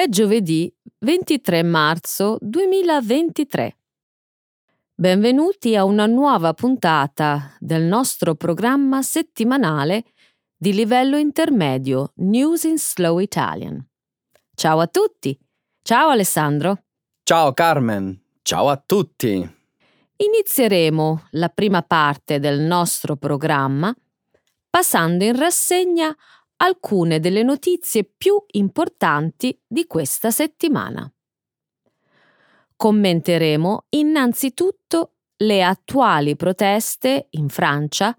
È 0.00 0.08
giovedì 0.08 0.74
23 1.00 1.62
marzo 1.62 2.38
2023. 2.40 3.76
Benvenuti 4.94 5.76
a 5.76 5.84
una 5.84 6.06
nuova 6.06 6.54
puntata 6.54 7.54
del 7.58 7.82
nostro 7.82 8.34
programma 8.34 9.02
settimanale 9.02 10.04
di 10.56 10.72
livello 10.72 11.18
intermedio 11.18 12.12
News 12.14 12.62
in 12.62 12.78
Slow 12.78 13.18
Italian. 13.18 13.86
Ciao 14.54 14.80
a 14.80 14.86
tutti! 14.86 15.38
Ciao 15.82 16.08
Alessandro! 16.08 16.84
Ciao 17.22 17.52
Carmen! 17.52 18.18
Ciao 18.40 18.70
a 18.70 18.82
tutti! 18.82 19.56
Inizieremo 20.16 21.26
la 21.32 21.50
prima 21.50 21.82
parte 21.82 22.38
del 22.38 22.60
nostro 22.60 23.16
programma 23.16 23.94
passando 24.70 25.24
in 25.24 25.36
rassegna 25.36 26.16
alcune 26.62 27.20
delle 27.20 27.42
notizie 27.42 28.04
più 28.04 28.42
importanti 28.52 29.58
di 29.66 29.86
questa 29.86 30.30
settimana. 30.30 31.10
Commenteremo 32.76 33.86
innanzitutto 33.90 35.14
le 35.36 35.62
attuali 35.62 36.36
proteste 36.36 37.28
in 37.30 37.48
Francia 37.48 38.16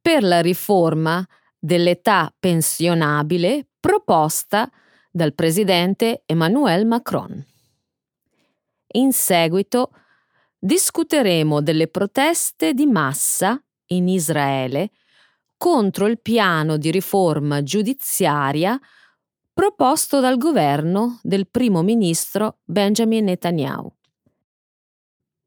per 0.00 0.22
la 0.22 0.40
riforma 0.40 1.26
dell'età 1.58 2.34
pensionabile 2.38 3.66
proposta 3.78 4.70
dal 5.10 5.34
presidente 5.34 6.22
Emmanuel 6.24 6.86
Macron. 6.86 7.44
In 8.92 9.12
seguito 9.12 9.92
discuteremo 10.58 11.60
delle 11.60 11.88
proteste 11.88 12.72
di 12.72 12.86
massa 12.86 13.62
in 13.86 14.08
Israele 14.08 14.90
contro 15.60 16.06
il 16.06 16.18
piano 16.18 16.78
di 16.78 16.90
riforma 16.90 17.62
giudiziaria 17.62 18.80
proposto 19.52 20.18
dal 20.18 20.38
governo 20.38 21.20
del 21.22 21.48
primo 21.48 21.82
ministro 21.82 22.60
Benjamin 22.64 23.24
Netanyahu. 23.24 23.92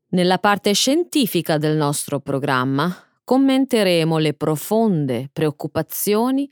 Nella 0.09 0.37
parte 0.37 0.73
scientifica 0.73 1.57
del 1.57 1.75
nostro 1.75 2.19
programma 2.19 2.95
commenteremo 3.23 4.19
le 4.19 4.35
profonde 4.35 5.31
preoccupazioni 5.33 6.47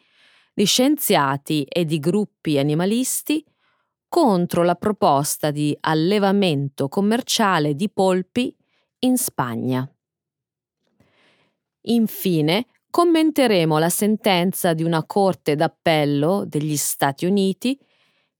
di 0.55 0.65
scienziati 0.65 1.61
e 1.65 1.85
di 1.85 1.99
gruppi 1.99 2.57
animalisti 2.57 3.45
contro 4.09 4.63
la 4.63 4.73
proposta 4.73 5.51
di 5.51 5.77
allevamento 5.81 6.87
commerciale 6.87 7.75
di 7.75 7.91
polpi 7.91 8.57
in 9.01 9.17
Spagna. 9.17 9.87
Infine, 11.81 12.65
commenteremo 12.91 13.79
la 13.79 13.89
sentenza 13.89 14.73
di 14.73 14.83
una 14.83 15.03
Corte 15.03 15.55
d'Appello 15.55 16.43
degli 16.45 16.75
Stati 16.75 17.25
Uniti 17.25 17.79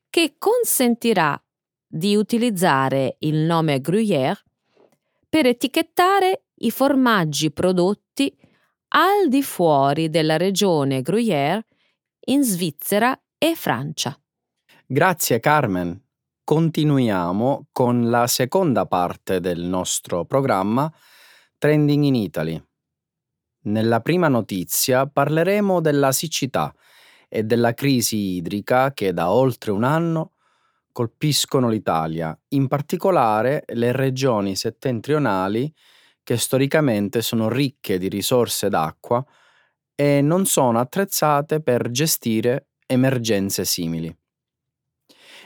che 0.09 0.35
consentirà 0.37 1.41
di 1.87 2.15
utilizzare 2.15 3.15
il 3.19 3.37
nome 3.37 3.79
Gruyère 3.79 4.43
per 5.27 5.47
etichettare 5.47 6.43
i 6.55 6.69
formaggi 6.69 7.51
prodotti 7.51 8.37
al 8.89 9.29
di 9.29 9.41
fuori 9.41 10.09
della 10.09 10.37
regione 10.37 11.01
Gruyère 11.01 11.65
in 12.25 12.43
Svizzera 12.43 13.19
e 13.37 13.55
Francia. 13.55 14.15
Grazie 14.85 15.39
Carmen. 15.39 15.99
Continuiamo 16.43 17.67
con 17.71 18.09
la 18.09 18.27
seconda 18.27 18.85
parte 18.85 19.39
del 19.39 19.61
nostro 19.61 20.25
programma 20.25 20.91
Trending 21.57 22.03
in 22.03 22.15
Italy. 22.15 22.70
Nella 23.63 23.99
prima 24.01 24.27
notizia 24.27 25.05
parleremo 25.07 25.81
della 25.81 26.11
siccità 26.11 26.73
e 27.29 27.43
della 27.43 27.73
crisi 27.73 28.35
idrica 28.35 28.91
che 28.93 29.13
da 29.13 29.31
oltre 29.31 29.71
un 29.71 29.83
anno 29.83 30.33
colpiscono 30.91 31.69
l'Italia, 31.69 32.37
in 32.49 32.67
particolare 32.67 33.63
le 33.67 33.91
regioni 33.91 34.55
settentrionali 34.55 35.71
che 36.23 36.37
storicamente 36.37 37.21
sono 37.21 37.49
ricche 37.49 37.97
di 37.97 38.09
risorse 38.09 38.67
d'acqua 38.69 39.23
e 39.95 40.21
non 40.21 40.45
sono 40.45 40.79
attrezzate 40.79 41.61
per 41.61 41.89
gestire 41.91 42.67
emergenze 42.87 43.63
simili. 43.63 44.13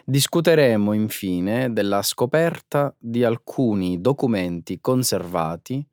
Discuteremo 0.05 0.93
infine 0.93 1.71
della 1.73 2.01
scoperta 2.01 2.93
di 2.97 3.23
alcuni 3.23 3.99
documenti 4.01 4.79
conservati 4.79 5.85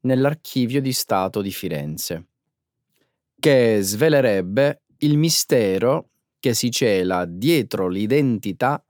nell'Archivio 0.00 0.80
di 0.80 0.92
Stato 0.92 1.40
di 1.40 1.50
Firenze, 1.50 2.26
che 3.38 3.80
svelerebbe 3.82 4.82
il 4.98 5.16
mistero 5.18 6.10
che 6.40 6.54
si 6.54 6.70
cela 6.70 7.24
dietro 7.24 7.88
l'identità 7.88 8.84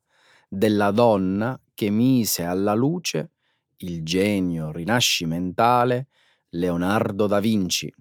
della 0.48 0.90
donna 0.90 1.58
che 1.74 1.90
mise 1.90 2.44
alla 2.44 2.74
luce 2.74 3.30
il 3.78 4.02
genio 4.02 4.72
rinascimentale 4.72 6.08
Leonardo 6.50 7.26
da 7.26 7.40
Vinci. 7.40 7.92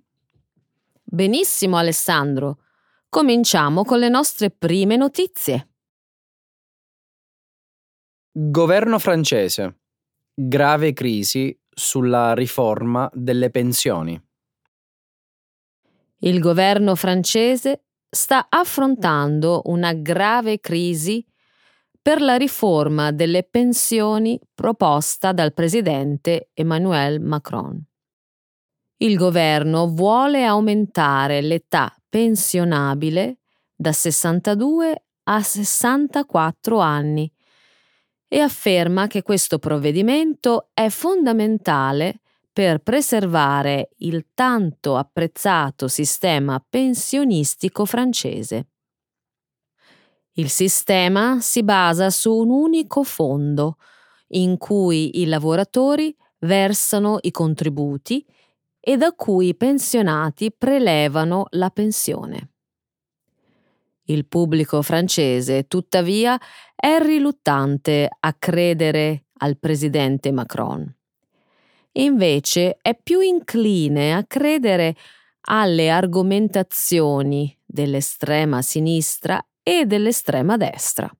Benissimo 1.04 1.78
Alessandro, 1.78 2.60
cominciamo 3.10 3.84
con 3.84 4.00
le 4.00 4.10
nostre 4.10 4.50
prime 4.50 4.96
notizie. 4.96 5.70
Governo 8.32 9.00
francese. 9.00 9.80
Grave 10.34 10.94
crisi 10.94 11.58
sulla 11.80 12.34
riforma 12.34 13.08
delle 13.14 13.52
pensioni. 13.52 14.20
Il 16.22 16.40
governo 16.40 16.96
francese 16.96 17.84
sta 18.10 18.48
affrontando 18.50 19.62
una 19.66 19.94
grave 19.94 20.60
crisi 20.60 21.24
per 22.02 22.20
la 22.20 22.36
riforma 22.36 23.12
delle 23.12 23.44
pensioni 23.44 24.40
proposta 24.56 25.34
dal 25.34 25.54
presidente 25.54 26.50
Emmanuel 26.54 27.20
Macron. 27.22 27.80
Il 28.98 29.16
governo 29.16 29.88
vuole 29.88 30.46
aumentare 30.46 31.42
l'età 31.42 31.96
pensionabile 32.10 33.38
da 33.76 33.92
62 33.92 35.04
a 35.26 35.44
64 35.44 36.80
anni 36.80 37.32
e 38.28 38.40
afferma 38.40 39.08
che 39.08 39.22
questo 39.22 39.58
provvedimento 39.58 40.70
è 40.74 40.90
fondamentale 40.90 42.20
per 42.52 42.80
preservare 42.80 43.90
il 43.98 44.28
tanto 44.34 44.96
apprezzato 44.98 45.88
sistema 45.88 46.64
pensionistico 46.68 47.86
francese. 47.86 48.68
Il 50.34 50.50
sistema 50.50 51.40
si 51.40 51.64
basa 51.64 52.10
su 52.10 52.34
un 52.34 52.50
unico 52.50 53.04
fondo 53.04 53.78
in 54.30 54.58
cui 54.58 55.22
i 55.22 55.26
lavoratori 55.26 56.16
versano 56.40 57.18
i 57.22 57.32
contributi 57.32 58.26
e 58.80 58.98
da 58.98 59.14
cui 59.14 59.50
i 59.50 59.56
pensionati 59.56 60.52
prelevano 60.52 61.46
la 61.52 61.70
pensione. 61.70 62.52
Il 64.10 64.26
pubblico 64.26 64.82
francese, 64.82 65.68
tuttavia, 65.68 66.40
è 66.74 66.98
riluttante 67.00 68.10
a 68.18 68.34
credere 68.34 69.26
al 69.40 69.58
presidente 69.58 70.32
Macron. 70.32 70.96
Invece 71.94 72.78
è 72.82 72.98
più 73.02 73.20
incline 73.20 74.14
a 74.14 74.24
credere 74.26 74.96
alle 75.50 75.90
argomentazioni 75.90 77.54
dell'estrema 77.66 78.62
sinistra 78.62 79.46
e 79.62 79.86
dell'estrema 79.86 80.56
destra. 80.56 81.12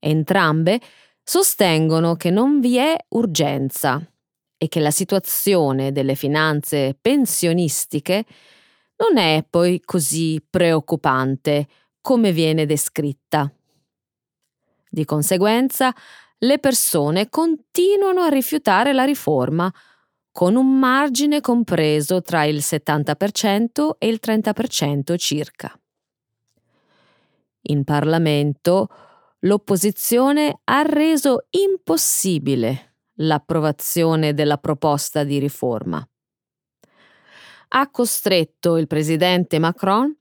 Entrambe 0.00 0.80
sostengono 1.22 2.16
che 2.16 2.30
non 2.30 2.58
vi 2.58 2.76
è 2.78 2.96
urgenza 3.10 4.04
e 4.56 4.66
che 4.66 4.80
la 4.80 4.90
situazione 4.90 5.92
delle 5.92 6.16
finanze 6.16 6.96
pensionistiche 7.00 8.24
non 9.02 9.16
è 9.16 9.44
poi 9.48 9.80
così 9.84 10.40
preoccupante 10.48 11.66
come 12.00 12.30
viene 12.30 12.66
descritta. 12.66 13.52
Di 14.88 15.04
conseguenza, 15.04 15.92
le 16.38 16.58
persone 16.60 17.28
continuano 17.28 18.20
a 18.20 18.28
rifiutare 18.28 18.92
la 18.92 19.04
riforma, 19.04 19.72
con 20.30 20.54
un 20.54 20.78
margine 20.78 21.40
compreso 21.40 22.22
tra 22.22 22.44
il 22.44 22.58
70% 22.58 23.96
e 23.98 24.06
il 24.08 24.20
30% 24.22 25.16
circa. 25.18 25.76
In 27.66 27.84
Parlamento 27.84 28.88
l'opposizione 29.40 30.60
ha 30.64 30.82
reso 30.82 31.46
impossibile 31.50 32.94
l'approvazione 33.16 34.32
della 34.32 34.58
proposta 34.58 35.22
di 35.22 35.38
riforma 35.38 36.06
ha 37.74 37.88
costretto 37.90 38.76
il 38.76 38.86
presidente 38.86 39.58
Macron 39.58 40.14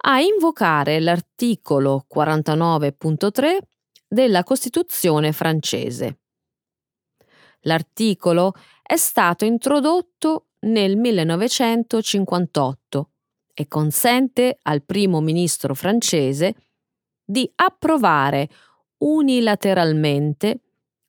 a 0.00 0.20
invocare 0.20 1.00
l'articolo 1.00 2.06
49.3 2.12 3.58
della 4.06 4.44
Costituzione 4.44 5.32
francese. 5.32 6.20
L'articolo 7.62 8.52
è 8.82 8.96
stato 8.96 9.44
introdotto 9.44 10.50
nel 10.60 10.96
1958 10.96 13.10
e 13.52 13.66
consente 13.66 14.58
al 14.62 14.84
primo 14.84 15.20
ministro 15.20 15.74
francese 15.74 16.54
di 17.24 17.50
approvare 17.56 18.48
unilateralmente 18.98 20.60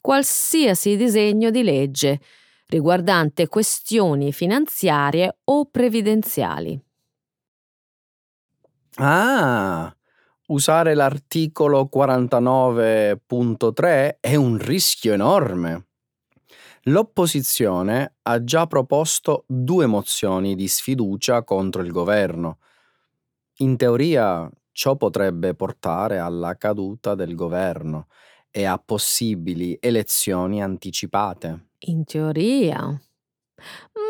qualsiasi 0.02 0.98
disegno 0.98 1.52
di 1.52 1.62
legge 1.62 2.20
riguardante 2.70 3.48
questioni 3.48 4.32
finanziarie 4.32 5.40
o 5.46 5.66
previdenziali. 5.66 6.80
Ah, 8.98 9.92
usare 10.48 10.94
l'articolo 10.94 11.90
49.3 11.92 14.18
è 14.20 14.36
un 14.36 14.58
rischio 14.60 15.14
enorme. 15.14 15.88
L'opposizione 16.84 18.16
ha 18.24 18.44
già 18.44 18.68
proposto 18.68 19.46
due 19.48 19.86
mozioni 19.88 20.56
di 20.56 20.68
sfiducia 20.68 21.44
contro 21.44 21.82
il 21.82 21.92
governo. 21.92 22.60
In 23.58 23.78
teoria 23.78 24.50
ciò 24.72 24.96
potrebbe 24.96 25.56
portare 25.56 26.20
alla 26.20 26.56
caduta 26.56 27.16
del 27.16 27.36
governo 27.36 28.08
e 28.52 28.66
a 28.66 28.78
possibili 28.78 29.78
elezioni 29.82 30.62
anticipate. 30.62 31.69
In 31.80 32.04
teoria. 32.04 32.78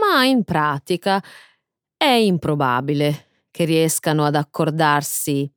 Ma 0.02 0.26
in 0.26 0.44
pratica 0.44 1.24
è 1.96 2.06
improbabile 2.06 3.28
che 3.52 3.66
riescano 3.66 4.26
ad 4.26 4.36
accordarsi 4.36 5.52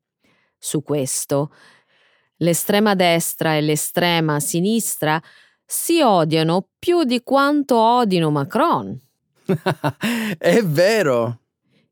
su 0.59 0.82
questo. 0.82 1.53
L'estrema 2.37 2.94
destra 2.94 3.55
e 3.55 3.61
l'estrema 3.61 4.41
sinistra 4.41 5.23
si 5.64 6.03
odiano 6.03 6.69
più 6.79 7.05
di 7.05 7.23
quanto 7.23 7.76
odino 7.76 8.31
Macron. 8.31 9.00
è 10.38 10.62
vero. 10.62 11.38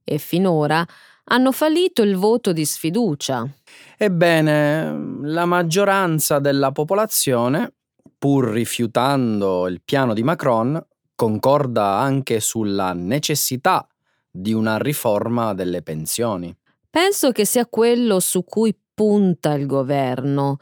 E 0.05 0.19
finora 0.19 0.87
hanno 1.25 1.53
fallito 1.53 2.03
il 2.03 2.17
voto 2.17 2.53
di 2.53 2.65
sfiducia. 2.65 3.49
Ebbene, 3.97 5.21
la 5.23 5.45
maggioranza 5.45 6.41
della 6.41 6.73
popolazione, 6.73 7.75
pur 8.21 8.51
rifiutando 8.51 9.67
il 9.67 9.81
piano 9.83 10.13
di 10.13 10.23
Macron, 10.23 10.79
concorda 11.15 11.97
anche 12.01 12.39
sulla 12.39 12.93
necessità 12.93 13.89
di 14.31 14.53
una 14.53 14.77
riforma 14.77 15.55
delle 15.55 15.81
pensioni. 15.81 16.55
Penso 16.91 17.33
che 17.33 17.47
sia 17.47 17.67
quello 17.67 18.21
su 18.21 18.45
cui 18.45 18.79
punta 18.93 19.55
il 19.55 19.65
governo. 19.65 20.59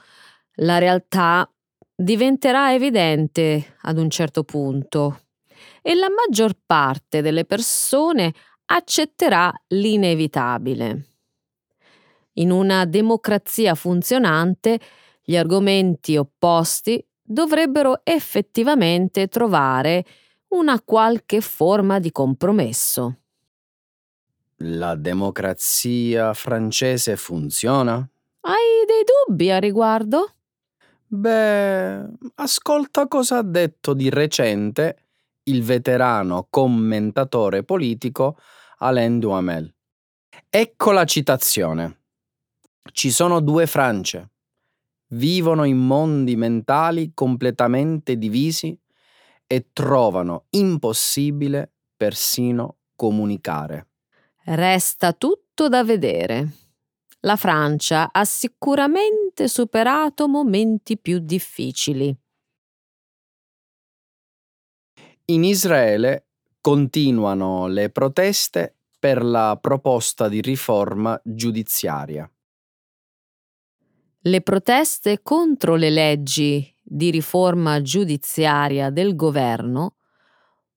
La 0.61 0.79
realtà 0.79 1.53
diventerà 1.97 2.73
evidente 2.73 3.75
ad 3.81 3.99
un 3.99 4.09
certo 4.09 4.45
punto 4.45 5.23
e 5.83 5.97
la 5.97 6.09
maggior 6.09 6.53
parte 6.65 7.23
delle 7.23 7.45
persone 7.45 8.33
accetterà 8.67 9.53
l'inevitabile. 9.69 11.07
In 12.35 12.53
una 12.53 12.85
democrazia 12.85 13.75
funzionante, 13.75 14.79
gli 15.25 15.37
argomenti 15.37 16.17
opposti 16.17 17.05
dovrebbero 17.29 18.01
effettivamente 18.05 19.29
trovare 19.29 20.05
una 20.49 20.81
qualche 20.81 21.43
forma 21.43 21.99
di 21.99 22.11
compromesso. 22.11 23.19
La 24.63 24.95
democrazia 24.95 26.33
francese 26.33 27.17
funziona? 27.17 27.97
Hai 28.41 28.85
dei 28.87 29.05
dubbi 29.05 29.51
a 29.51 29.59
riguardo? 29.59 30.33
Beh, 31.07 32.03
ascolta 32.37 33.07
cosa 33.07 33.39
ha 33.39 33.43
detto 33.43 33.93
di 33.93 34.09
recente 34.09 35.05
il 35.45 35.63
veterano 35.63 36.47
commentatore 36.51 37.63
politico 37.63 38.39
Alain 38.79 39.19
Duhamel. 39.19 39.73
Ecco 40.49 40.93
la 40.93 41.05
citazione. 41.05 42.01
Ci 42.91 43.11
sono 43.11 43.41
due 43.41 43.67
Francie. 43.67 44.29
Vivono 45.11 45.65
in 45.65 45.79
mondi 45.79 46.37
mentali 46.37 47.13
completamente 47.15 48.17
divisi 48.19 48.79
e 49.47 49.69
trovano 49.73 50.47
impossibile 50.51 51.73
persino 51.97 52.79
comunicare. 52.95 53.89
Resta 54.45 55.13
tutto 55.13 55.69
da 55.69 55.83
vedere. 55.85 56.49
La 57.21 57.37
Francia 57.37 58.11
ha 58.13 58.25
sicuramente 58.25 59.49
superato 59.49 60.29
momenti 60.29 60.99
più 60.99 61.19
difficili. 61.19 62.17
In 65.27 65.45
Israele 65.45 66.29
continuano 66.61 67.67
le 67.67 67.91
proteste 67.91 68.77
per 68.99 69.23
la 69.23 69.59
proposta 69.61 70.29
di 70.29 70.41
riforma 70.41 71.21
giudiziaria. 71.25 72.31
Le 74.23 74.41
proteste 74.41 75.23
contro 75.23 75.77
le 75.77 75.91
leggi 75.91 76.75
di 76.83 77.11
riforma 77.11 77.81
giudiziaria 77.81 78.91
del 78.91 79.15
governo 79.15 79.95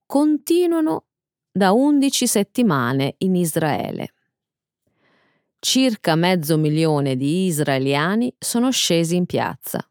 continuano 0.06 1.06
da 1.52 1.72
11 1.72 2.28
settimane 2.28 3.16
in 3.20 3.36
Israele. 3.36 4.14
Circa 5.58 6.16
mezzo 6.16 6.58
milione 6.58 7.16
di 7.16 7.46
israeliani 7.46 8.32
sono 8.38 8.70
scesi 8.70 9.16
in 9.16 9.26
piazza. 9.26 9.84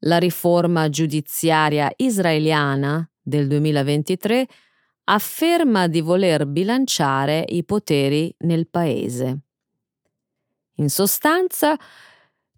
La 0.00 0.18
riforma 0.18 0.88
giudiziaria 0.88 1.92
israeliana 1.96 3.06
del 3.20 3.48
2023 3.48 4.46
afferma 5.04 5.88
di 5.88 6.00
voler 6.00 6.46
bilanciare 6.46 7.44
i 7.48 7.64
poteri 7.64 8.34
nel 8.38 8.66
paese. 8.68 9.40
In 10.76 10.88
sostanza, 10.88 11.76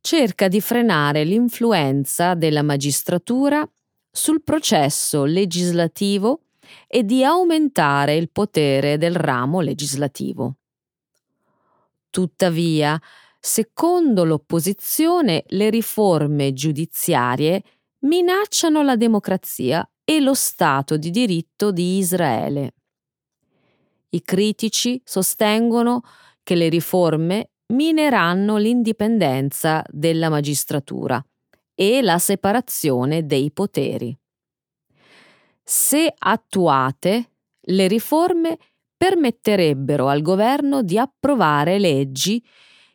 cerca 0.07 0.47
di 0.47 0.61
frenare 0.61 1.25
l'influenza 1.25 2.35
della 2.35 2.63
magistratura 2.63 3.69
sul 4.09 4.41
processo 4.45 5.25
legislativo 5.25 6.43
e 6.87 7.03
di 7.03 7.25
aumentare 7.25 8.15
il 8.15 8.31
potere 8.31 8.99
del 8.99 9.17
ramo 9.17 9.61
legislativo. 9.61 10.59
Tuttavia, 12.09 12.97
secondo 13.41 14.23
l'opposizione, 14.23 15.43
le 15.49 15.71
riforme 15.71 16.53
giudiziarie 16.53 17.65
minacciano 18.05 18.85
la 18.85 18.95
democrazia 18.95 19.85
e 20.05 20.21
lo 20.21 20.35
Stato 20.35 20.97
di 20.97 21.11
diritto 21.11 21.73
di 21.73 21.99
Israele. 21.99 22.75
I 24.11 24.23
critici 24.23 25.03
sostengono 25.05 26.03
che 26.45 26.55
le 26.55 26.69
riforme 26.69 27.51
mineranno 27.69 28.57
l'indipendenza 28.57 29.85
della 29.89 30.29
magistratura 30.29 31.25
e 31.75 32.03
la 32.03 32.19
separazione 32.19 33.27
dei 33.27 33.51
poteri. 33.51 34.17
Se 35.63 36.15
attuate, 36.17 37.31
le 37.61 37.89
riforme 37.89 38.59
permetterebbero 38.97 40.09
al 40.09 40.23
governo 40.23 40.83
di 40.83 40.97
approvare 40.97 41.79
leggi 41.79 42.43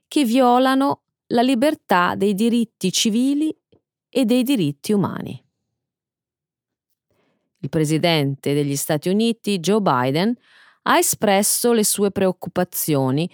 che 0.08 0.24
violano 0.24 1.04
la 1.28 1.42
libertà 1.42 2.16
dei 2.16 2.34
diritti 2.34 2.92
civili 2.92 3.56
e 4.10 4.25
dei 4.25 4.44
diritti 4.44 4.94
umani 4.94 5.44
il 7.62 7.70
presidente 7.70 8.54
degli 8.54 8.75
Stati 8.75 9.10
Uniti 9.10 9.60
Joe 9.60 9.82
Biden 9.82 10.36
ha 10.84 10.98
espresso 10.98 11.74
le 11.74 11.84
sue 11.84 12.12
preoccupazioni 12.12 13.30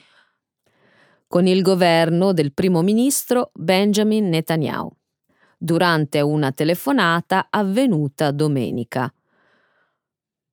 con 1.27 1.45
il 1.45 1.61
governo 1.61 2.31
del 2.31 2.53
primo 2.53 2.81
ministro 2.81 3.51
Benjamin 3.53 4.29
Netanyahu 4.29 4.89
durante 5.57 6.21
una 6.21 6.51
telefonata 6.51 7.47
avvenuta 7.49 8.31
domenica. 8.31 9.11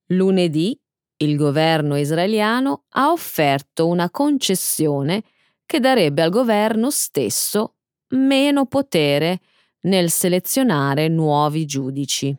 Lunedì 0.07 0.79
il 1.17 1.37
governo 1.37 1.95
israeliano 1.95 2.85
ha 2.89 3.11
offerto 3.11 3.87
una 3.87 4.09
concessione 4.09 5.23
che 5.65 5.79
darebbe 5.79 6.21
al 6.21 6.29
governo 6.29 6.89
stesso 6.91 7.75
meno 8.09 8.65
potere 8.65 9.39
nel 9.81 10.09
selezionare 10.09 11.07
nuovi 11.07 11.65
giudici. 11.65 12.35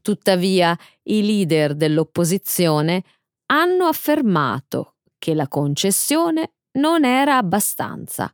Tuttavia 0.00 0.76
i 1.04 1.24
leader 1.24 1.74
dell'opposizione 1.74 3.04
hanno 3.46 3.84
affermato 3.84 4.97
che 5.18 5.34
la 5.34 5.48
concessione 5.48 6.52
non 6.78 7.04
era 7.04 7.36
abbastanza 7.36 8.32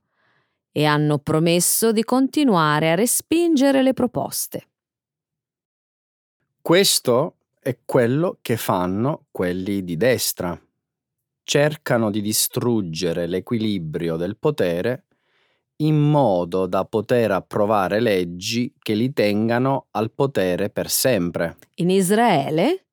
e 0.71 0.85
hanno 0.85 1.19
promesso 1.19 1.93
di 1.93 2.03
continuare 2.03 2.91
a 2.91 2.95
respingere 2.95 3.83
le 3.83 3.93
proposte. 3.93 4.69
Questo 6.61 7.37
è 7.61 7.79
quello 7.85 8.39
che 8.43 8.57
fanno 8.57 9.27
quelli 9.31 9.85
di 9.85 9.97
destra. 9.97 10.61
Cercano 11.43 12.11
di 12.11 12.21
distruggere 12.21 13.27
l'equilibrio 13.27 14.17
del 14.17 14.37
potere 14.37 15.05
in 15.77 15.97
modo 15.99 16.67
da 16.67 16.85
poter 16.85 17.33
approvare 17.33 18.01
leggi 18.01 18.73
che 18.79 18.95
li 18.95 19.13
tengano 19.13 19.87
al 19.93 20.13
potere 20.13 20.71
per 20.71 20.89
sempre. 20.89 21.59
In 21.77 21.91
Israele? 21.91 22.87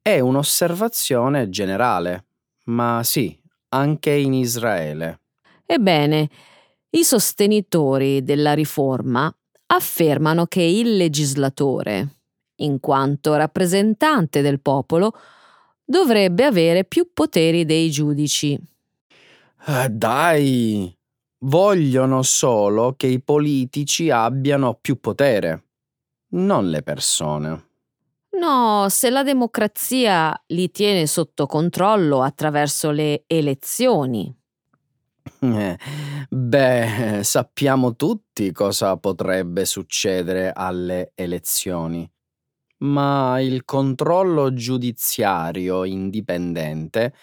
È 0.00 0.20
un'osservazione 0.20 1.48
generale, 1.48 2.25
ma 2.66 3.02
sì, 3.02 3.38
anche 3.70 4.12
in 4.12 4.32
Israele. 4.32 5.20
Ebbene, 5.66 6.28
i 6.90 7.04
sostenitori 7.04 8.22
della 8.22 8.54
riforma 8.54 9.34
affermano 9.66 10.46
che 10.46 10.62
il 10.62 10.96
legislatore, 10.96 12.08
in 12.56 12.80
quanto 12.80 13.34
rappresentante 13.34 14.40
del 14.40 14.60
popolo, 14.60 15.12
dovrebbe 15.84 16.44
avere 16.44 16.84
più 16.84 17.10
poteri 17.12 17.64
dei 17.64 17.90
giudici. 17.90 18.58
Eh, 19.68 19.88
dai, 19.88 20.96
vogliono 21.40 22.22
solo 22.22 22.94
che 22.96 23.08
i 23.08 23.20
politici 23.20 24.10
abbiano 24.10 24.78
più 24.80 25.00
potere, 25.00 25.64
non 26.30 26.70
le 26.70 26.82
persone. 26.82 27.65
No, 28.38 28.88
se 28.90 29.08
la 29.10 29.22
democrazia 29.22 30.34
li 30.48 30.70
tiene 30.70 31.06
sotto 31.06 31.46
controllo 31.46 32.22
attraverso 32.22 32.90
le 32.90 33.24
elezioni. 33.26 34.34
Eh, 35.40 35.78
beh, 36.28 37.20
sappiamo 37.22 37.96
tutti 37.96 38.52
cosa 38.52 38.96
potrebbe 38.96 39.64
succedere 39.64 40.52
alle 40.52 41.12
elezioni, 41.14 42.08
ma 42.78 43.40
il 43.40 43.64
controllo 43.64 44.52
giudiziario 44.52 45.84
indipendente 45.84 47.14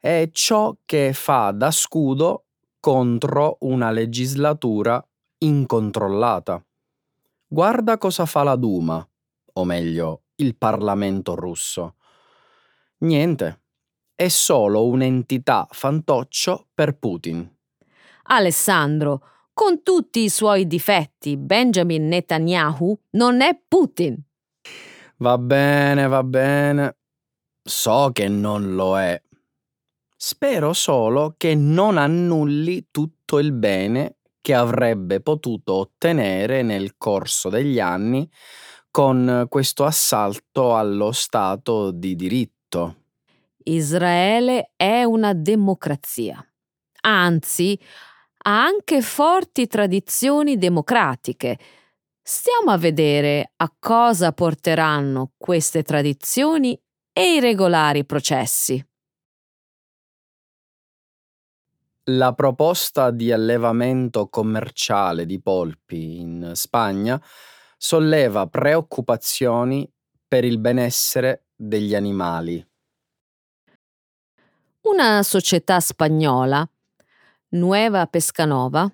è 0.00 0.28
ciò 0.32 0.76
che 0.84 1.12
fa 1.12 1.52
da 1.52 1.70
scudo 1.70 2.46
contro 2.80 3.58
una 3.60 3.90
legislatura 3.90 5.04
incontrollata. 5.38 6.64
Guarda 7.46 7.96
cosa 7.98 8.26
fa 8.26 8.42
la 8.42 8.56
Duma, 8.56 9.06
o 9.54 9.64
meglio, 9.64 10.22
il 10.38 10.56
Parlamento 10.56 11.34
russo. 11.34 11.96
Niente, 12.98 13.62
è 14.14 14.28
solo 14.28 14.86
un'entità 14.86 15.66
fantoccio 15.70 16.68
per 16.74 16.98
Putin. 16.98 17.48
Alessandro, 18.24 19.22
con 19.52 19.82
tutti 19.82 20.22
i 20.22 20.28
suoi 20.28 20.66
difetti, 20.66 21.36
Benjamin 21.36 22.08
Netanyahu 22.08 22.98
non 23.10 23.40
è 23.40 23.58
Putin. 23.66 24.20
Va 25.18 25.38
bene, 25.38 26.06
va 26.06 26.22
bene. 26.22 26.96
So 27.62 28.10
che 28.12 28.28
non 28.28 28.74
lo 28.74 28.98
è. 28.98 29.20
Spero 30.16 30.72
solo 30.72 31.34
che 31.36 31.54
non 31.54 31.96
annulli 31.96 32.88
tutto 32.90 33.38
il 33.38 33.52
bene 33.52 34.16
che 34.40 34.54
avrebbe 34.54 35.20
potuto 35.20 35.74
ottenere 35.74 36.62
nel 36.62 36.96
corso 36.96 37.48
degli 37.48 37.78
anni 37.78 38.28
con 38.98 39.46
questo 39.48 39.84
assalto 39.84 40.74
allo 40.74 41.12
Stato 41.12 41.92
di 41.92 42.16
diritto. 42.16 42.96
Israele 43.62 44.72
è 44.74 45.04
una 45.04 45.34
democrazia. 45.34 46.44
Anzi, 47.02 47.78
ha 48.38 48.64
anche 48.64 49.00
forti 49.00 49.68
tradizioni 49.68 50.58
democratiche. 50.58 51.56
Stiamo 52.20 52.72
a 52.72 52.76
vedere 52.76 53.52
a 53.54 53.72
cosa 53.78 54.32
porteranno 54.32 55.30
queste 55.36 55.84
tradizioni 55.84 56.76
e 57.12 57.34
i 57.34 57.38
regolari 57.38 58.04
processi. 58.04 58.84
La 62.06 62.32
proposta 62.34 63.12
di 63.12 63.30
allevamento 63.30 64.26
commerciale 64.26 65.24
di 65.24 65.40
polpi 65.40 66.18
in 66.18 66.50
Spagna 66.54 67.22
solleva 67.78 68.46
preoccupazioni 68.48 69.90
per 70.26 70.44
il 70.44 70.58
benessere 70.58 71.46
degli 71.54 71.94
animali. 71.94 72.62
Una 74.82 75.22
società 75.22 75.80
spagnola, 75.80 76.68
Nueva 77.50 78.06
Pescanova, 78.06 78.92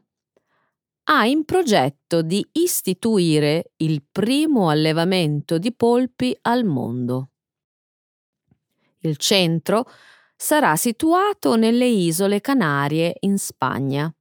ha 1.07 1.26
in 1.26 1.45
progetto 1.45 2.23
di 2.23 2.47
istituire 2.53 3.73
il 3.76 4.03
primo 4.11 4.71
allevamento 4.71 5.59
di 5.59 5.73
polpi 5.73 6.37
al 6.43 6.64
mondo. 6.64 7.31
Il 9.00 9.17
centro 9.17 9.88
sarà 10.37 10.76
situato 10.76 11.57
nelle 11.57 11.87
isole 11.87 12.41
Canarie 12.41 13.17
in 13.21 13.38
Spagna. 13.38 14.12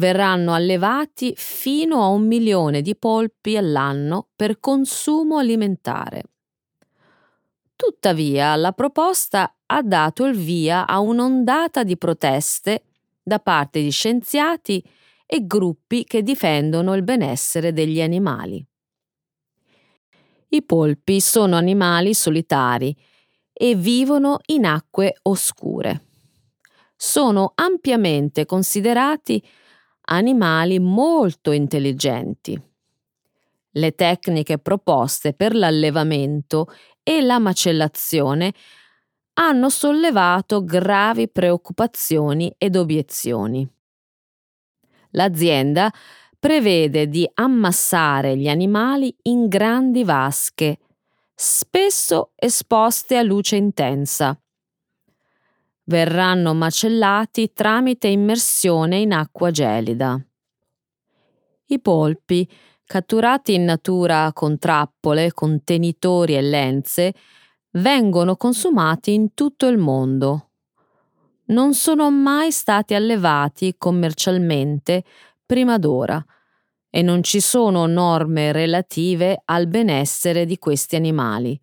Verranno 0.00 0.54
allevati 0.54 1.34
fino 1.36 2.02
a 2.02 2.06
un 2.06 2.26
milione 2.26 2.80
di 2.80 2.96
polpi 2.96 3.58
all'anno 3.58 4.28
per 4.34 4.58
consumo 4.58 5.36
alimentare. 5.36 6.22
Tuttavia, 7.76 8.56
la 8.56 8.72
proposta 8.72 9.54
ha 9.66 9.82
dato 9.82 10.24
il 10.24 10.34
via 10.34 10.86
a 10.86 11.00
un'ondata 11.00 11.82
di 11.82 11.98
proteste 11.98 12.84
da 13.22 13.40
parte 13.40 13.82
di 13.82 13.90
scienziati 13.90 14.82
e 15.26 15.46
gruppi 15.46 16.04
che 16.04 16.22
difendono 16.22 16.94
il 16.94 17.02
benessere 17.02 17.74
degli 17.74 18.00
animali. 18.00 18.66
I 20.48 20.62
polpi 20.62 21.20
sono 21.20 21.56
animali 21.56 22.14
solitari 22.14 22.96
e 23.52 23.74
vivono 23.74 24.38
in 24.46 24.64
acque 24.64 25.18
oscure. 25.24 26.06
Sono 26.96 27.52
ampiamente 27.54 28.46
considerati 28.46 29.42
animali 30.12 30.78
molto 30.78 31.52
intelligenti. 31.52 32.60
Le 33.72 33.94
tecniche 33.94 34.58
proposte 34.58 35.32
per 35.32 35.54
l'allevamento 35.54 36.66
e 37.02 37.20
la 37.20 37.38
macellazione 37.38 38.52
hanno 39.34 39.68
sollevato 39.68 40.64
gravi 40.64 41.28
preoccupazioni 41.28 42.52
ed 42.58 42.76
obiezioni. 42.76 43.68
L'azienda 45.10 45.92
prevede 46.38 47.08
di 47.08 47.28
ammassare 47.34 48.36
gli 48.36 48.48
animali 48.48 49.14
in 49.22 49.46
grandi 49.48 50.04
vasche 50.04 50.78
spesso 51.34 52.32
esposte 52.34 53.16
a 53.16 53.22
luce 53.22 53.56
intensa. 53.56 54.39
Verranno 55.90 56.54
macellati 56.54 57.52
tramite 57.52 58.06
immersione 58.06 58.98
in 58.98 59.12
acqua 59.12 59.50
gelida. 59.50 60.24
I 61.66 61.80
polpi, 61.80 62.48
catturati 62.84 63.54
in 63.54 63.64
natura 63.64 64.30
con 64.32 64.56
trappole, 64.56 65.32
contenitori 65.32 66.36
e 66.36 66.42
lenze, 66.42 67.12
vengono 67.72 68.36
consumati 68.36 69.14
in 69.14 69.34
tutto 69.34 69.66
il 69.66 69.78
mondo. 69.78 70.50
Non 71.46 71.74
sono 71.74 72.08
mai 72.12 72.52
stati 72.52 72.94
allevati 72.94 73.74
commercialmente 73.76 75.02
prima 75.44 75.76
d'ora 75.76 76.24
e 76.88 77.02
non 77.02 77.24
ci 77.24 77.40
sono 77.40 77.86
norme 77.86 78.52
relative 78.52 79.42
al 79.44 79.66
benessere 79.66 80.46
di 80.46 80.56
questi 80.56 80.94
animali. 80.94 81.60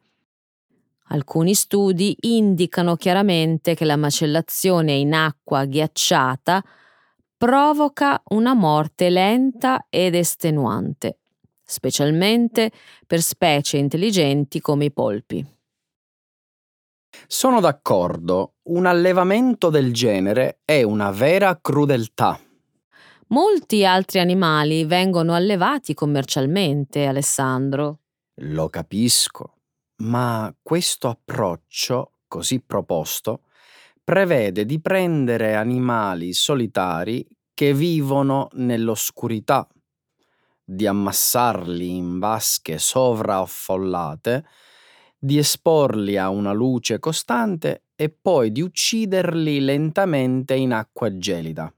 Alcuni 1.09 1.53
studi 1.53 2.15
indicano 2.21 2.95
chiaramente 2.95 3.75
che 3.75 3.85
la 3.85 3.95
macellazione 3.95 4.93
in 4.93 5.13
acqua 5.13 5.65
ghiacciata 5.65 6.63
provoca 7.37 8.21
una 8.29 8.53
morte 8.53 9.09
lenta 9.09 9.85
ed 9.89 10.15
estenuante, 10.15 11.19
specialmente 11.63 12.71
per 13.05 13.21
specie 13.21 13.77
intelligenti 13.77 14.59
come 14.59 14.85
i 14.85 14.91
polpi. 14.91 15.45
Sono 17.25 17.61
d'accordo, 17.61 18.55
un 18.63 18.85
allevamento 18.85 19.69
del 19.69 19.93
genere 19.93 20.59
è 20.65 20.83
una 20.83 21.11
vera 21.11 21.57
crudeltà. 21.59 22.39
Molti 23.27 23.85
altri 23.85 24.19
animali 24.19 24.85
vengono 24.85 25.33
allevati 25.33 25.93
commercialmente, 25.93 27.05
Alessandro. 27.05 27.99
Lo 28.41 28.69
capisco, 28.69 29.56
ma 29.97 30.53
questo 30.61 31.09
approccio, 31.09 32.19
così 32.27 32.61
proposto, 32.61 33.43
prevede 34.03 34.65
di 34.65 34.79
prendere 34.79 35.55
animali 35.55 36.33
solitari 36.33 37.25
che 37.53 37.73
vivono 37.73 38.47
nell'oscurità, 38.53 39.67
di 40.63 40.85
ammassarli 40.85 41.95
in 41.95 42.19
vasche 42.19 42.77
sovraffollate, 42.77 44.45
di 45.17 45.37
esporli 45.37 46.17
a 46.17 46.29
una 46.29 46.51
luce 46.53 46.99
costante 46.99 47.85
e 47.95 48.09
poi 48.09 48.51
di 48.51 48.61
ucciderli 48.61 49.59
lentamente 49.59 50.53
in 50.53 50.73
acqua 50.73 51.17
gelida. 51.17 51.73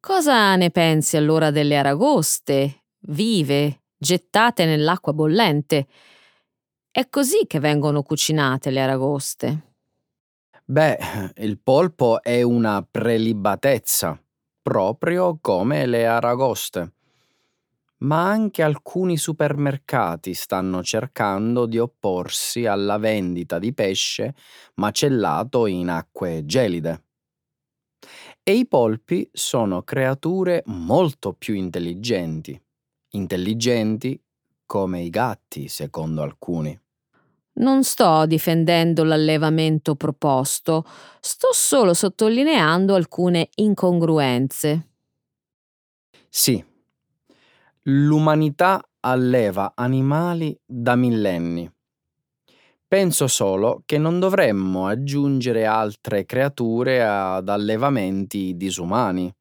Cosa 0.00 0.54
ne 0.56 0.70
pensi 0.70 1.16
allora 1.16 1.50
delle 1.50 1.76
aragoste, 1.76 2.84
vive, 3.08 3.84
gettate 3.96 4.66
nell'acqua 4.66 5.12
bollente? 5.12 5.86
È 6.96 7.08
così 7.08 7.46
che 7.48 7.58
vengono 7.58 8.04
cucinate 8.04 8.70
le 8.70 8.80
aragoste. 8.80 9.72
Beh, 10.64 10.96
il 11.38 11.58
polpo 11.58 12.22
è 12.22 12.42
una 12.42 12.86
prelibatezza, 12.88 14.16
proprio 14.62 15.36
come 15.40 15.86
le 15.86 16.06
aragoste. 16.06 16.92
Ma 18.04 18.28
anche 18.28 18.62
alcuni 18.62 19.16
supermercati 19.16 20.34
stanno 20.34 20.84
cercando 20.84 21.66
di 21.66 21.78
opporsi 21.78 22.64
alla 22.64 22.98
vendita 22.98 23.58
di 23.58 23.74
pesce 23.74 24.34
macellato 24.74 25.66
in 25.66 25.88
acque 25.88 26.44
gelide. 26.44 27.02
E 28.42 28.52
i 28.54 28.66
polpi 28.66 29.28
sono 29.32 29.82
creature 29.82 30.62
molto 30.66 31.32
più 31.32 31.54
intelligenti, 31.54 32.60
intelligenti 33.10 34.20
come 34.66 35.02
i 35.02 35.10
gatti, 35.10 35.68
secondo 35.68 36.22
alcuni. 36.22 36.78
Non 37.54 37.82
sto 37.84 38.26
difendendo 38.26 39.02
l'allevamento 39.04 39.94
proposto, 39.96 40.84
sto 41.20 41.48
solo 41.52 41.92
sottolineando 41.94 42.94
alcune 42.94 43.48
incongruenze. 43.56 44.88
Sì, 46.30 46.62
l'umanità 47.84 48.86
alleva 49.00 49.72
animali 49.74 50.54
da 50.66 50.96
millenni. 50.96 51.70
Penso 52.86 53.26
solo 53.26 53.82
che 53.86 53.98
non 53.98 54.20
dovremmo 54.20 54.86
aggiungere 54.86 55.64
altre 55.66 56.24
creature 56.26 57.02
ad 57.04 57.48
allevamenti 57.48 58.56
disumani, 58.56 59.34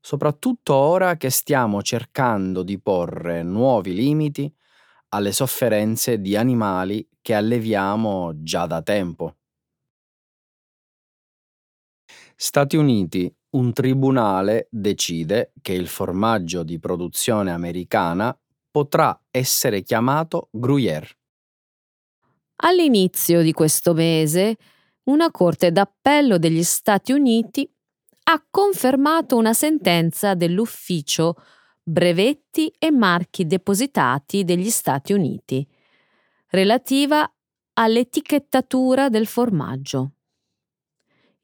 soprattutto 0.00 0.74
ora 0.74 1.16
che 1.16 1.28
stiamo 1.30 1.82
cercando 1.82 2.62
di 2.62 2.80
porre 2.80 3.42
nuovi 3.42 3.94
limiti 3.94 4.52
alle 5.10 5.32
sofferenze 5.32 6.20
di 6.20 6.36
animali 6.36 7.06
che 7.22 7.34
alleviamo 7.34 8.32
già 8.42 8.66
da 8.66 8.82
tempo. 8.82 9.36
Stati 12.36 12.76
Uniti, 12.76 13.32
un 13.50 13.72
tribunale 13.72 14.66
decide 14.70 15.52
che 15.62 15.72
il 15.72 15.86
formaggio 15.86 16.62
di 16.64 16.78
produzione 16.78 17.52
americana 17.52 18.36
potrà 18.70 19.18
essere 19.30 19.82
chiamato 19.82 20.48
Gruyère. 20.50 21.08
All'inizio 22.64 23.42
di 23.42 23.52
questo 23.52 23.92
mese, 23.94 24.56
una 25.04 25.30
corte 25.30 25.70
d'appello 25.70 26.38
degli 26.38 26.62
Stati 26.62 27.12
Uniti 27.12 27.68
ha 28.24 28.44
confermato 28.50 29.36
una 29.36 29.52
sentenza 29.52 30.34
dell'ufficio 30.34 31.34
brevetti 31.82 32.72
e 32.78 32.90
marchi 32.90 33.46
depositati 33.46 34.44
degli 34.44 34.70
Stati 34.70 35.12
Uniti 35.12 35.66
relativa 36.52 37.30
all'etichettatura 37.74 39.08
del 39.08 39.26
formaggio. 39.26 40.12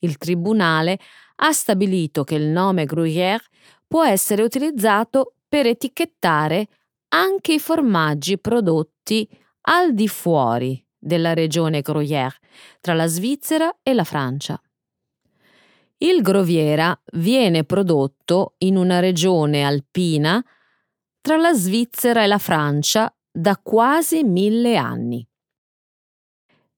Il 0.01 0.19
tribunale 0.19 0.99
ha 1.37 1.53
stabilito 1.53 2.25
che 2.25 2.35
il 2.35 2.47
nome 2.49 2.85
Gruyère 2.85 3.43
può 3.87 4.05
essere 4.05 4.43
utilizzato 4.43 5.35
per 5.49 5.67
etichettare 5.67 6.69
anche 7.09 7.55
i 7.55 7.59
formaggi 7.59 8.39
prodotti 8.39 9.27
al 9.63 9.95
di 9.95 10.09
fuori 10.09 10.85
della 10.99 11.33
regione 11.33 11.81
Gruyère, 11.81 12.37
tra 12.81 12.93
la 12.93 13.07
Svizzera 13.07 13.79
e 13.83 13.95
la 13.95 14.05
Francia. 14.05 14.61
Il 15.99 16.21
Groviera 16.21 16.99
viene 17.15 17.65
prodotto 17.65 18.57
in 18.59 18.77
una 18.77 19.01
regione 19.01 19.65
alpina 19.65 20.45
tra 21.21 21.39
la 21.39 21.55
Svizzera 21.55 22.25
e 22.25 22.27
la 22.27 22.39
Francia 22.39 23.13
da 23.31 23.57
quasi 23.57 24.25
mille 24.25 24.77
anni. 24.77 25.27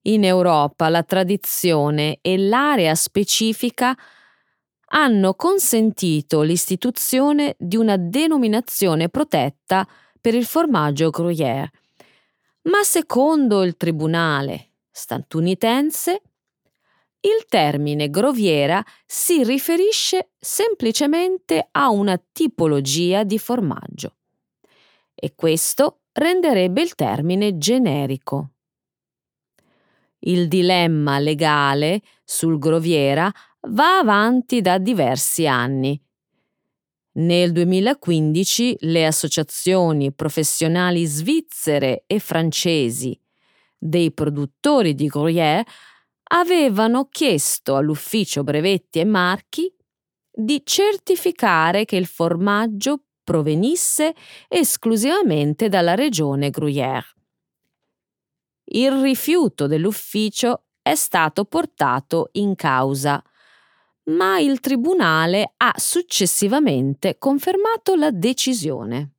In 0.02 0.25
Europa 0.25 0.88
la 0.88 1.02
tradizione 1.02 2.19
e 2.23 2.38
l'area 2.38 2.95
specifica 2.95 3.97
hanno 4.92 5.35
consentito 5.35 6.42
l'istituzione 6.42 7.54
di 7.59 7.76
una 7.76 7.97
denominazione 7.97 9.09
protetta 9.09 9.87
per 10.21 10.35
il 10.35 10.45
formaggio 10.45 11.11
Gruyère, 11.11 11.71
ma 12.62 12.83
secondo 12.83 13.62
il 13.62 13.76
tribunale 13.76 14.73
statunitense 14.90 16.22
il 17.22 17.44
termine 17.48 18.09
groviera 18.09 18.83
si 19.05 19.44
riferisce 19.44 20.31
semplicemente 20.38 21.68
a 21.70 21.90
una 21.90 22.20
tipologia 22.33 23.25
di 23.25 23.38
formaggio 23.38 24.16
e 25.14 25.35
questo 25.35 26.00
renderebbe 26.12 26.83
il 26.83 26.94
termine 26.94 27.57
generico. 27.59 28.51
Il 30.20 30.49
dilemma 30.49 31.18
legale 31.18 32.03
sul 32.25 32.59
groviera 32.59 33.33
va 33.68 33.99
avanti 33.99 34.61
da 34.61 34.79
diversi 34.79 35.46
anni. 35.46 36.01
Nel 37.12 37.53
2015 37.53 38.77
le 38.81 39.07
associazioni 39.07 40.12
professionali 40.12 41.05
svizzere 41.07 42.05
e 42.07 42.18
francesi 42.18 43.18
dei 43.77 44.12
produttori 44.12 44.94
di 44.94 45.07
Gruyère 45.07 45.64
avevano 46.33 47.09
chiesto 47.11 47.77
all'ufficio 47.77 48.44
brevetti 48.44 49.01
e 49.01 49.05
marchi 49.05 49.75
di 50.31 50.62
certificare 50.64 51.85
che 51.85 51.96
il 51.96 52.07
formaggio 52.07 53.05
provenisse 53.31 54.16
esclusivamente 54.49 55.69
dalla 55.69 55.95
regione 55.95 56.51
Gruyère. 56.51 57.14
Il 58.73 58.90
rifiuto 59.01 59.69
dell'ufficio 59.69 60.64
è 60.83 60.97
stato 60.97 61.45
portato 61.45 62.31
in 62.33 62.57
causa, 62.57 63.23
ma 64.07 64.40
il 64.40 64.59
tribunale 64.59 65.55
ha 65.59 65.73
successivamente 65.77 67.19
confermato 67.19 67.95
la 67.95 68.11
decisione. 68.11 69.12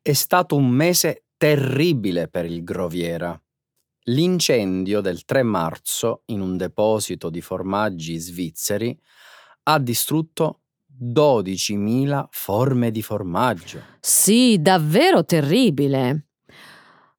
È 0.00 0.12
stato 0.12 0.54
un 0.54 0.68
mese 0.68 1.24
terribile 1.36 2.28
per 2.28 2.44
il 2.44 2.62
Groviera. 2.62 3.36
L'incendio 4.04 5.00
del 5.00 5.24
3 5.24 5.42
marzo 5.42 6.22
in 6.26 6.40
un 6.40 6.56
deposito 6.56 7.30
di 7.30 7.40
formaggi 7.40 8.16
svizzeri 8.16 8.96
ha 9.64 9.80
distrutto 9.80 10.60
12.000 11.00 12.26
forme 12.30 12.90
di 12.90 13.02
formaggio. 13.02 13.80
Sì, 14.00 14.60
davvero 14.60 15.24
terribile. 15.24 16.26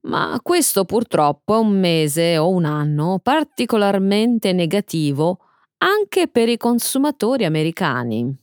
Ma 0.02 0.40
questo 0.42 0.86
purtroppo 0.86 1.56
è 1.56 1.60
un 1.60 1.80
mese 1.80 2.38
o 2.38 2.50
un 2.50 2.66
anno 2.66 3.20
particolarmente 3.22 4.54
negativo 4.54 5.40
anche 5.80 6.28
per 6.28 6.50
i 6.50 6.58
consumatori 6.58 7.46
americani. 7.46 8.36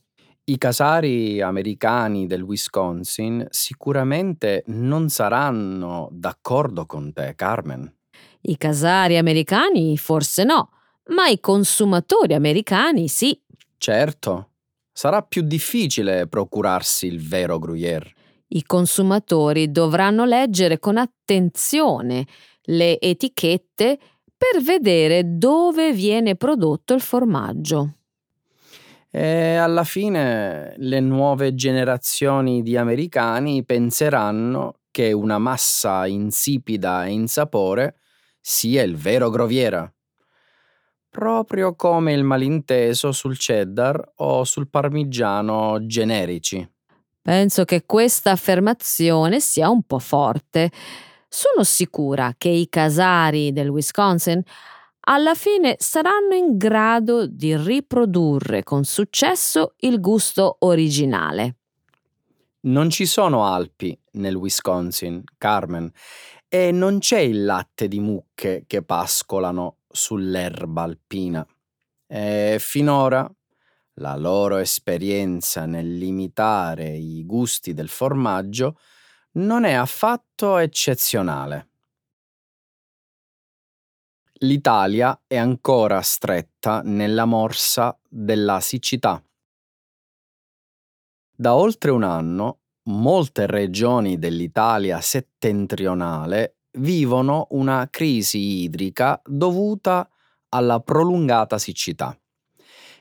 I 0.48 0.58
casari 0.58 1.40
americani 1.40 2.26
del 2.26 2.42
Wisconsin 2.42 3.46
sicuramente 3.50 4.62
non 4.66 5.08
saranno 5.08 6.08
d'accordo 6.12 6.86
con 6.86 7.12
te, 7.12 7.34
Carmen. 7.34 7.92
I 8.42 8.56
casari 8.56 9.16
americani 9.16 9.96
forse 9.98 10.44
no, 10.44 10.70
ma 11.08 11.26
i 11.26 11.40
consumatori 11.40 12.34
americani 12.34 13.08
sì. 13.08 13.38
Certo, 13.76 14.50
sarà 14.96 15.20
più 15.20 15.42
difficile 15.42 16.26
procurarsi 16.26 17.06
il 17.06 17.20
vero 17.20 17.58
Gruyère. 17.58 18.10
I 18.48 18.62
consumatori 18.62 19.70
dovranno 19.70 20.24
leggere 20.24 20.78
con 20.78 20.96
attenzione 20.96 22.26
le 22.62 22.98
etichette 22.98 23.98
per 24.34 24.62
vedere 24.62 25.36
dove 25.36 25.92
viene 25.92 26.34
prodotto 26.34 26.94
il 26.94 27.02
formaggio. 27.02 27.96
E 29.10 29.56
alla 29.56 29.84
fine 29.84 30.72
le 30.78 31.00
nuove 31.00 31.54
generazioni 31.54 32.62
di 32.62 32.78
americani 32.78 33.66
penseranno 33.66 34.80
che 34.90 35.12
una 35.12 35.36
massa 35.36 36.06
insipida 36.06 37.04
e 37.04 37.10
insapore 37.10 37.96
sia 38.40 38.82
il 38.82 38.96
vero 38.96 39.28
groviera. 39.28 39.90
Proprio 41.16 41.74
come 41.74 42.12
il 42.12 42.24
malinteso 42.24 43.10
sul 43.10 43.38
cheddar 43.38 44.12
o 44.16 44.44
sul 44.44 44.68
parmigiano 44.68 45.78
generici. 45.86 46.68
Penso 47.22 47.64
che 47.64 47.86
questa 47.86 48.32
affermazione 48.32 49.40
sia 49.40 49.70
un 49.70 49.82
po' 49.84 49.98
forte. 49.98 50.70
Sono 51.26 51.64
sicura 51.64 52.34
che 52.36 52.50
i 52.50 52.68
casari 52.68 53.50
del 53.54 53.70
Wisconsin 53.70 54.42
alla 55.08 55.34
fine 55.34 55.76
saranno 55.78 56.34
in 56.34 56.58
grado 56.58 57.26
di 57.26 57.56
riprodurre 57.56 58.62
con 58.62 58.84
successo 58.84 59.72
il 59.78 60.00
gusto 60.00 60.56
originale. 60.58 61.56
Non 62.66 62.90
ci 62.90 63.06
sono 63.06 63.46
Alpi 63.46 63.98
nel 64.12 64.34
Wisconsin, 64.34 65.24
Carmen, 65.38 65.90
e 66.46 66.72
non 66.72 66.98
c'è 66.98 67.20
il 67.20 67.46
latte 67.46 67.88
di 67.88 68.00
mucche 68.00 68.64
che 68.66 68.82
pascolano 68.82 69.76
sull'erba 69.96 70.82
alpina. 70.82 71.44
E 72.06 72.58
finora 72.60 73.28
la 73.94 74.14
loro 74.14 74.58
esperienza 74.58 75.66
nel 75.66 75.96
limitare 75.96 76.90
i 76.90 77.24
gusti 77.26 77.74
del 77.74 77.88
formaggio 77.88 78.78
non 79.32 79.64
è 79.64 79.72
affatto 79.72 80.58
eccezionale. 80.58 81.70
L'Italia 84.40 85.18
è 85.26 85.36
ancora 85.36 86.02
stretta 86.02 86.82
nella 86.82 87.24
morsa 87.24 87.98
della 88.06 88.60
siccità. 88.60 89.22
Da 91.34 91.54
oltre 91.54 91.90
un 91.90 92.02
anno 92.02 92.60
molte 92.84 93.46
regioni 93.46 94.18
dell'Italia 94.18 95.00
settentrionale 95.00 96.55
vivono 96.76 97.46
una 97.50 97.88
crisi 97.90 98.62
idrica 98.62 99.20
dovuta 99.24 100.08
alla 100.48 100.80
prolungata 100.80 101.58
siccità, 101.58 102.18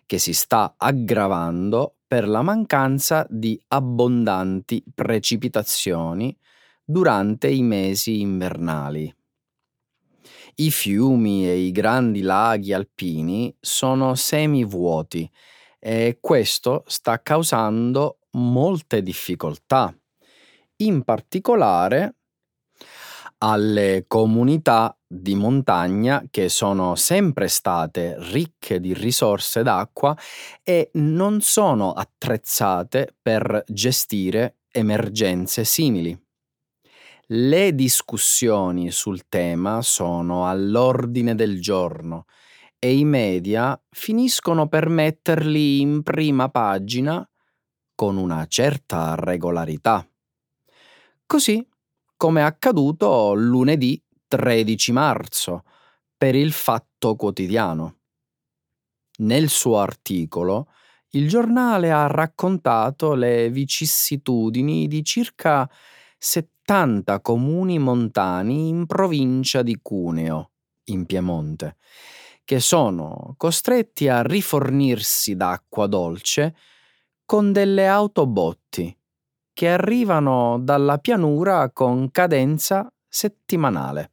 che 0.06 0.18
si 0.18 0.34
sta 0.34 0.76
aggravando 0.78 1.98
per 2.08 2.28
la 2.28 2.42
mancanza 2.42 3.26
di 3.30 3.60
abbondanti 3.70 4.84
precipitazioni 4.94 6.36
durante 6.84 7.50
i 7.50 7.64
mesi 7.64 8.22
invernali. 8.22 9.14
I 10.58 10.72
fiumi 10.72 11.50
e 11.50 11.58
i 11.58 11.72
grandi 11.72 12.22
laghi 12.22 12.72
alpini 12.72 13.54
sono 13.60 14.16
semivuoti 14.16 15.30
e 15.80 16.20
questo 16.22 16.84
sta 16.88 17.22
causando 17.22 18.20
molte 18.32 19.02
difficoltà, 19.02 19.94
in 20.78 21.04
particolare 21.04 22.16
alle 23.40 24.06
comunità 24.08 24.98
di 25.08 25.36
montagna 25.36 26.24
che 26.30 26.50
sono 26.50 26.96
sempre 26.96 27.48
state 27.48 28.16
ricche 28.32 28.80
di 28.80 28.94
risorse 28.94 29.64
d'acqua 29.64 30.18
e 30.64 30.90
non 30.94 31.42
sono 31.42 31.94
attrezzate 31.94 33.16
per 33.22 33.64
gestire 33.68 34.58
emergenze 34.72 35.64
simili. 35.64 36.18
Le 37.28 37.74
discussioni 37.74 38.92
sul 38.92 39.28
tema 39.28 39.82
sono 39.82 40.48
all'ordine 40.48 41.34
del 41.36 41.60
giorno 41.60 42.26
e 42.78 42.96
i 42.96 43.04
media 43.04 43.80
finiscono 43.90 44.68
per 44.68 44.90
metterli 44.90 45.82
in 45.82 46.04
prima 46.04 46.50
pagina 46.50 47.28
con 47.96 48.18
una 48.18 48.46
certa 48.48 49.16
regolarità. 49.16 50.08
Così 51.26 51.66
come 52.18 52.42
è 52.42 52.44
accaduto 52.44 53.34
lunedì 53.34 54.02
13 54.28 54.92
marzo 54.92 55.64
per 56.18 56.36
il 56.36 56.52
Fatto 56.52 57.16
Quotidiano. 57.16 57.98
Nel 59.18 59.50
suo 59.50 59.80
articolo 59.80 60.70
il 61.12 61.28
giornale 61.30 61.92
ha 61.92 62.08
raccontato 62.08 63.14
le 63.14 63.50
vicissitudini 63.50 64.88
di 64.88 65.04
circa 65.04 65.70
70 66.18 67.22
comuni 67.22 67.80
montani 67.80 68.68
in 68.68 68.86
provincia 68.86 69.62
di 69.62 69.80
Cuneo, 69.82 70.52
in 70.86 71.06
Piemonte, 71.06 71.78
che 72.44 72.60
sono 72.60 73.34
costretti 73.38 74.08
a 74.08 74.22
rifornirsi 74.22 75.36
d'acqua 75.36 75.88
dolce 75.88 76.56
con 77.26 77.52
delle 77.52 77.88
autobotti 77.88 78.96
che 79.56 79.70
arrivano 79.70 80.60
dalla 80.60 80.98
pianura 80.98 81.72
con 81.72 82.12
cadenza 82.12 82.92
settimanale. 83.08 84.12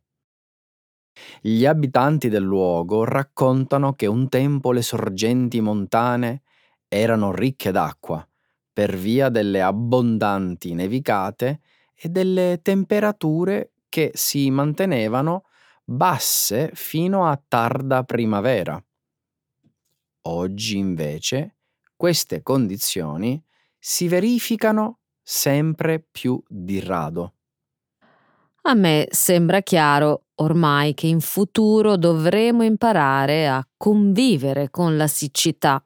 Gli 1.40 1.66
abitanti 1.66 2.28
del 2.28 2.44
luogo 2.44 3.05
raccontano 3.05 3.94
che 3.94 4.07
un 4.07 4.28
tempo 4.28 4.70
le 4.70 4.83
sorgenti 4.83 5.61
montane 5.61 6.42
erano 6.87 7.33
ricche 7.33 7.72
d'acqua 7.72 8.24
per 8.72 8.96
via 8.96 9.28
delle 9.28 9.61
abbondanti 9.61 10.74
nevicate 10.74 11.61
e 11.92 12.09
delle 12.09 12.61
temperature 12.62 13.72
che 13.88 14.12
si 14.14 14.48
mantenevano 14.50 15.44
basse 15.85 16.70
fino 16.72 17.26
a 17.26 17.42
tarda 17.48 18.05
primavera. 18.05 18.81
Oggi 20.22 20.78
invece 20.78 21.57
queste 21.96 22.42
condizioni 22.42 23.42
si 23.78 24.09
verificano 24.09 25.00
sempre 25.22 26.00
più 26.00 26.42
di 26.48 26.80
rado. 26.80 27.35
A 28.62 28.74
me 28.74 29.08
sembra 29.11 29.61
chiaro 29.61 30.26
ormai 30.37 30.94
che 30.94 31.06
in 31.06 31.20
futuro 31.20 31.96
dovremo 31.96 32.62
imparare 32.62 33.48
a 33.48 33.66
convivere 33.76 34.70
con 34.70 34.96
la 34.96 35.06
siccità. 35.06 35.85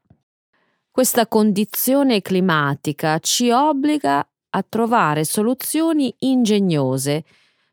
Questa 0.90 1.27
condizione 1.27 2.22
climatica 2.22 3.18
ci 3.18 3.51
obbliga 3.51 4.27
a 4.51 4.62
trovare 4.66 5.25
soluzioni 5.25 6.14
ingegnose 6.20 7.25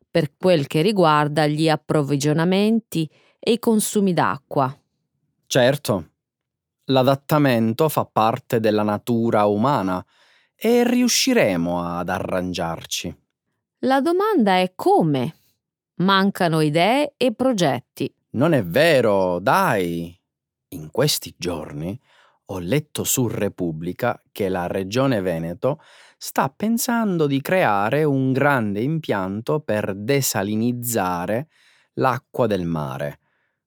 per 0.10 0.36
quel 0.38 0.68
che 0.68 0.82
riguarda 0.82 1.48
gli 1.48 1.70
approvvigionamenti 1.70 3.10
e 3.40 3.54
i 3.54 3.60
consumi 3.60 4.14
d'acqua. 4.14 4.78
Certo, 5.48 6.10
l'adattamento 6.86 7.90
fa 7.90 8.06
parte 8.06 8.60
della 8.60 8.84
natura 8.84 9.46
umana 9.46 10.06
e 10.66 10.86
riusciremo 10.86 11.84
ad 11.84 12.08
arrangiarci. 12.08 13.14
La 13.80 14.00
domanda 14.00 14.60
è 14.60 14.72
come? 14.76 15.36
Mancano 15.96 16.62
idee 16.62 17.16
e 17.18 17.34
progetti. 17.34 18.10
Non 18.30 18.54
è 18.54 18.64
vero, 18.64 19.40
dai! 19.40 20.18
In 20.70 20.90
questi 20.90 21.36
giorni 21.38 22.00
ho 22.46 22.60
letto 22.60 23.04
su 23.04 23.28
Repubblica 23.28 24.18
che 24.32 24.48
la 24.48 24.68
Regione 24.68 25.20
Veneto 25.20 25.82
sta 26.18 26.48
pensando 26.48 27.28
di 27.28 27.42
creare 27.42 28.06
un 28.06 28.32
grande 28.32 28.80
impianto 28.80 29.60
per 29.60 29.94
desalinizzare 29.94 31.50
l'acqua 31.96 32.48
del 32.48 32.64
mare, 32.64 33.20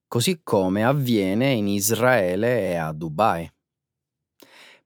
così 0.09 0.41
come 0.43 0.83
avviene 0.83 1.51
in 1.51 1.69
Israele 1.69 2.71
e 2.71 2.77
a 2.77 2.91
Dubai. 2.93 3.53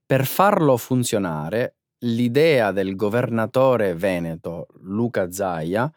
Per 0.05 0.25
farlo 0.25 0.75
funzionare, 0.75 1.77
l'idea 2.01 2.71
del 2.71 2.95
governatore 2.95 3.93
veneto 3.93 4.67
Luca 4.81 5.31
Zaia 5.31 5.91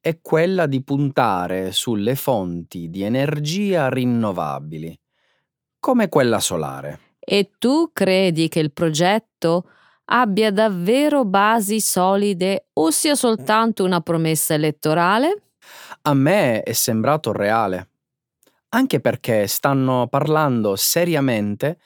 è 0.00 0.18
quella 0.20 0.66
di 0.66 0.82
puntare 0.82 1.72
sulle 1.72 2.14
fonti 2.14 2.90
di 2.90 3.02
energia 3.02 3.88
rinnovabili, 3.88 4.98
come 5.78 6.08
quella 6.08 6.40
solare. 6.40 7.00
E 7.18 7.52
tu 7.58 7.90
credi 7.92 8.48
che 8.48 8.60
il 8.60 8.72
progetto 8.72 9.66
abbia 10.06 10.50
davvero 10.50 11.24
basi 11.24 11.80
solide 11.80 12.66
o 12.74 12.90
sia 12.90 13.14
soltanto 13.14 13.82
una 13.82 14.02
promessa 14.02 14.52
elettorale? 14.52 15.42
A 16.02 16.12
me 16.12 16.62
è 16.62 16.72
sembrato 16.72 17.32
reale, 17.32 17.88
anche 18.70 19.00
perché 19.00 19.46
stanno 19.46 20.06
parlando 20.08 20.76
seriamente 20.76 21.78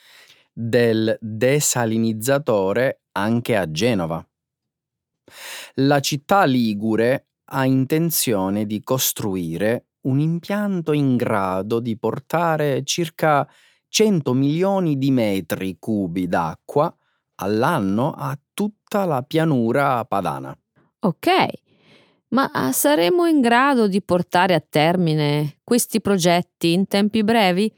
del 0.52 1.16
desalinizzatore 1.20 3.02
anche 3.18 3.56
a 3.56 3.70
Genova. 3.70 4.26
La 5.74 6.00
città 6.00 6.44
ligure 6.44 7.28
ha 7.50 7.64
intenzione 7.64 8.66
di 8.66 8.82
costruire 8.82 9.86
un 10.02 10.20
impianto 10.20 10.92
in 10.92 11.16
grado 11.16 11.80
di 11.80 11.96
portare 11.98 12.82
circa 12.84 13.46
100 13.88 14.32
milioni 14.32 14.98
di 14.98 15.10
metri 15.10 15.76
cubi 15.78 16.28
d'acqua 16.28 16.94
all'anno 17.36 18.12
a 18.12 18.38
tutta 18.54 19.04
la 19.04 19.22
pianura 19.22 20.04
padana. 20.04 20.56
Ok, 21.00 21.28
ma 22.28 22.70
saremo 22.72 23.26
in 23.26 23.40
grado 23.40 23.88
di 23.88 24.02
portare 24.02 24.54
a 24.54 24.64
termine 24.66 25.58
questi 25.64 26.00
progetti 26.00 26.72
in 26.72 26.86
tempi 26.86 27.22
brevi? 27.22 27.72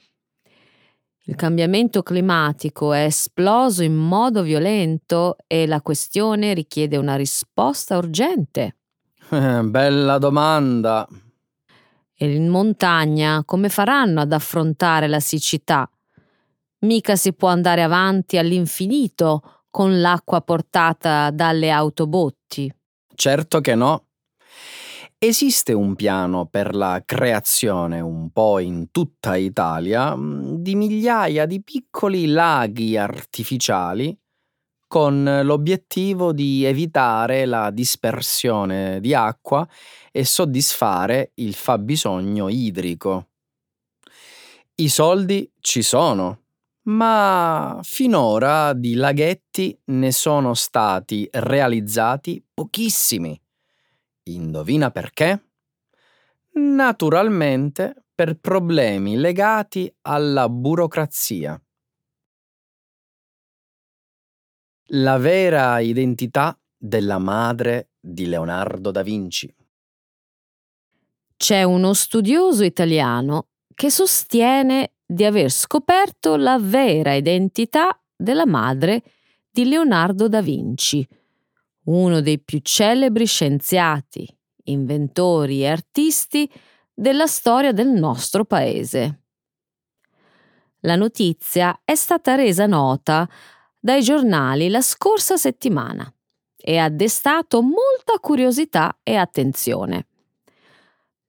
Il 1.30 1.36
cambiamento 1.36 2.02
climatico 2.02 2.92
è 2.92 3.04
esploso 3.04 3.84
in 3.84 3.94
modo 3.94 4.42
violento 4.42 5.36
e 5.46 5.64
la 5.68 5.80
questione 5.80 6.54
richiede 6.54 6.96
una 6.96 7.14
risposta 7.14 7.96
urgente. 7.96 8.78
Eh, 9.30 9.62
bella 9.62 10.18
domanda. 10.18 11.06
E 12.16 12.34
in 12.34 12.48
montagna 12.48 13.44
come 13.44 13.68
faranno 13.68 14.20
ad 14.20 14.32
affrontare 14.32 15.06
la 15.06 15.20
siccità? 15.20 15.88
Mica 16.80 17.14
si 17.14 17.32
può 17.32 17.46
andare 17.46 17.84
avanti 17.84 18.36
all'infinito 18.36 19.66
con 19.70 20.00
l'acqua 20.00 20.40
portata 20.40 21.30
dalle 21.30 21.70
autobotti. 21.70 22.74
Certo 23.14 23.60
che 23.60 23.76
no. 23.76 24.06
Esiste 25.22 25.74
un 25.74 25.96
piano 25.96 26.46
per 26.46 26.74
la 26.74 27.02
creazione, 27.04 28.00
un 28.00 28.30
po' 28.30 28.58
in 28.58 28.90
tutta 28.90 29.36
Italia, 29.36 30.16
mm, 30.16 30.54
di 30.54 30.74
migliaia 30.74 31.44
di 31.44 31.62
piccoli 31.62 32.26
laghi 32.26 32.96
artificiali 32.96 34.18
con 34.86 35.40
l'obiettivo 35.44 36.32
di 36.32 36.64
evitare 36.64 37.44
la 37.46 37.70
dispersione 37.70 39.00
di 39.00 39.14
acqua 39.14 39.66
e 40.10 40.24
soddisfare 40.24 41.32
il 41.34 41.54
fabbisogno 41.54 42.48
idrico. 42.48 43.28
I 44.76 44.88
soldi 44.88 45.50
ci 45.60 45.82
sono, 45.82 46.40
ma 46.88 47.78
finora 47.82 48.72
di 48.72 48.94
laghetti 48.94 49.78
ne 49.86 50.12
sono 50.12 50.54
stati 50.54 51.28
realizzati 51.30 52.44
pochissimi. 52.52 53.39
Indovina 54.34 54.90
perché? 54.90 55.50
Naturalmente 56.52 58.04
per 58.14 58.38
problemi 58.38 59.16
legati 59.16 59.92
alla 60.02 60.48
burocrazia. 60.48 61.60
La 64.92 65.16
vera 65.18 65.78
identità 65.78 66.58
della 66.76 67.18
madre 67.18 67.90
di 68.00 68.26
Leonardo 68.26 68.90
da 68.90 69.02
Vinci. 69.02 69.54
C'è 71.36 71.62
uno 71.62 71.94
studioso 71.94 72.64
italiano 72.64 73.48
che 73.74 73.88
sostiene 73.90 74.94
di 75.06 75.24
aver 75.24 75.50
scoperto 75.50 76.36
la 76.36 76.58
vera 76.58 77.14
identità 77.14 77.98
della 78.14 78.46
madre 78.46 79.02
di 79.50 79.64
Leonardo 79.64 80.28
da 80.28 80.42
Vinci, 80.42 81.06
uno 81.84 82.20
dei 82.20 82.40
più 82.40 82.58
celebri 82.62 83.26
scienziati, 83.26 84.28
inventori 84.64 85.62
e 85.62 85.68
artisti 85.68 86.50
della 86.92 87.26
storia 87.26 87.72
del 87.72 87.88
nostro 87.88 88.44
paese. 88.44 89.22
La 90.80 90.96
notizia 90.96 91.80
è 91.84 91.94
stata 91.94 92.34
resa 92.34 92.66
nota 92.66 93.28
dai 93.78 94.02
giornali 94.02 94.68
la 94.68 94.80
scorsa 94.80 95.36
settimana 95.36 96.12
e 96.56 96.78
ha 96.78 96.88
destato 96.88 97.62
molta 97.62 98.18
curiosità 98.20 98.98
e 99.02 99.14
attenzione. 99.16 100.06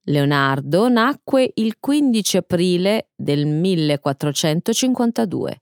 Leonardo 0.06 0.88
nacque 0.88 1.52
il 1.54 1.76
15 1.78 2.38
aprile 2.38 3.10
del 3.14 3.46
1452 3.46 5.60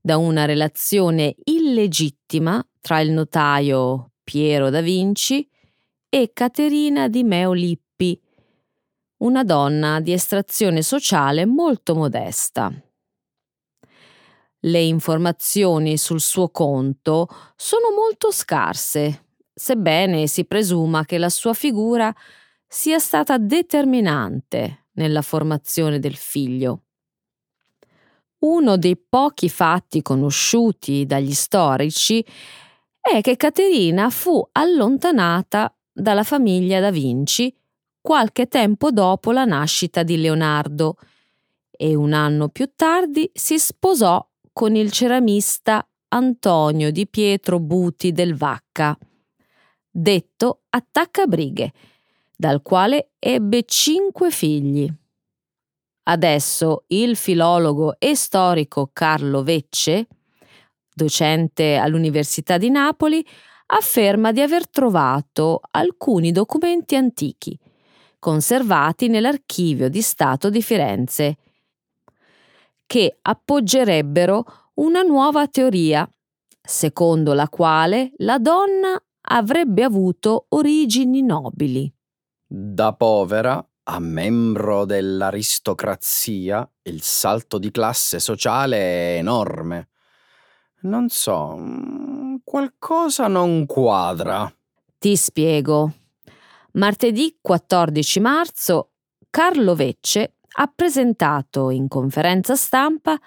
da 0.00 0.16
una 0.16 0.44
relazione 0.44 1.34
illegittima 1.44 2.64
tra 2.80 3.00
il 3.00 3.10
notaio 3.10 4.12
Piero 4.26 4.70
da 4.70 4.80
Vinci 4.80 5.48
e 6.08 6.32
Caterina 6.32 7.06
di 7.06 7.22
Meo 7.22 7.52
Lippi, 7.52 8.20
una 9.18 9.44
donna 9.44 10.00
di 10.00 10.12
estrazione 10.12 10.82
sociale 10.82 11.46
molto 11.46 11.94
modesta. 11.94 12.72
Le 14.58 14.80
informazioni 14.80 15.96
sul 15.96 16.20
suo 16.20 16.48
conto 16.48 17.28
sono 17.54 17.92
molto 17.92 18.32
scarse, 18.32 19.26
sebbene 19.54 20.26
si 20.26 20.44
presuma 20.44 21.04
che 21.04 21.18
la 21.18 21.28
sua 21.28 21.54
figura 21.54 22.12
sia 22.66 22.98
stata 22.98 23.38
determinante 23.38 24.86
nella 24.94 25.22
formazione 25.22 26.00
del 26.00 26.16
figlio. 26.16 26.80
Uno 28.38 28.76
dei 28.76 28.96
pochi 28.96 29.48
fatti 29.48 30.02
conosciuti 30.02 31.06
dagli 31.06 31.32
storici 31.32 32.26
è 33.10 33.20
che 33.20 33.36
Caterina 33.36 34.10
fu 34.10 34.46
allontanata 34.52 35.74
dalla 35.92 36.24
famiglia 36.24 36.80
da 36.80 36.90
Vinci 36.90 37.54
qualche 38.00 38.46
tempo 38.46 38.90
dopo 38.90 39.32
la 39.32 39.44
nascita 39.44 40.02
di 40.02 40.16
Leonardo 40.16 40.96
e 41.70 41.94
un 41.94 42.12
anno 42.12 42.48
più 42.48 42.70
tardi 42.74 43.30
si 43.34 43.58
sposò 43.58 44.24
con 44.52 44.74
il 44.74 44.90
ceramista 44.90 45.86
Antonio 46.08 46.90
di 46.90 47.06
Pietro 47.06 47.58
Buti 47.58 48.12
del 48.12 48.36
Vacca, 48.36 48.96
detto 49.90 50.62
Attaccabrighe, 50.70 51.72
dal 52.36 52.62
quale 52.62 53.10
ebbe 53.18 53.64
cinque 53.64 54.30
figli. 54.30 54.90
Adesso 56.04 56.84
il 56.88 57.16
filologo 57.16 57.98
e 57.98 58.14
storico 58.14 58.90
Carlo 58.92 59.42
Vecce, 59.42 60.06
docente 60.96 61.76
all'Università 61.76 62.56
di 62.56 62.70
Napoli, 62.70 63.24
afferma 63.66 64.32
di 64.32 64.40
aver 64.40 64.68
trovato 64.68 65.60
alcuni 65.72 66.32
documenti 66.32 66.96
antichi, 66.96 67.58
conservati 68.18 69.08
nell'Archivio 69.08 69.90
di 69.90 70.00
Stato 70.00 70.48
di 70.48 70.62
Firenze, 70.62 71.36
che 72.86 73.18
appoggerebbero 73.20 74.44
una 74.74 75.02
nuova 75.02 75.46
teoria, 75.48 76.08
secondo 76.62 77.34
la 77.34 77.48
quale 77.48 78.12
la 78.18 78.38
donna 78.38 78.98
avrebbe 79.28 79.82
avuto 79.82 80.46
origini 80.50 81.22
nobili. 81.22 81.92
Da 82.48 82.94
povera 82.94 83.64
a 83.88 83.98
membro 83.98 84.84
dell'aristocrazia, 84.84 86.68
il 86.82 87.02
salto 87.02 87.58
di 87.58 87.70
classe 87.70 88.18
sociale 88.18 88.76
è 88.78 89.18
enorme. 89.18 89.88
Non 90.82 91.08
so, 91.08 91.56
mm, 91.56 92.36
qualcosa 92.44 93.28
non 93.28 93.66
quadra. 93.66 94.52
Ti 94.98 95.16
spiego. 95.16 95.92
Martedì 96.72 97.38
14 97.40 98.20
marzo 98.20 98.90
Carlo 99.30 99.74
Vecce 99.74 100.36
ha 100.58 100.72
presentato 100.74 101.70
in 101.70 101.88
conferenza 101.88 102.54
stampa 102.54 103.18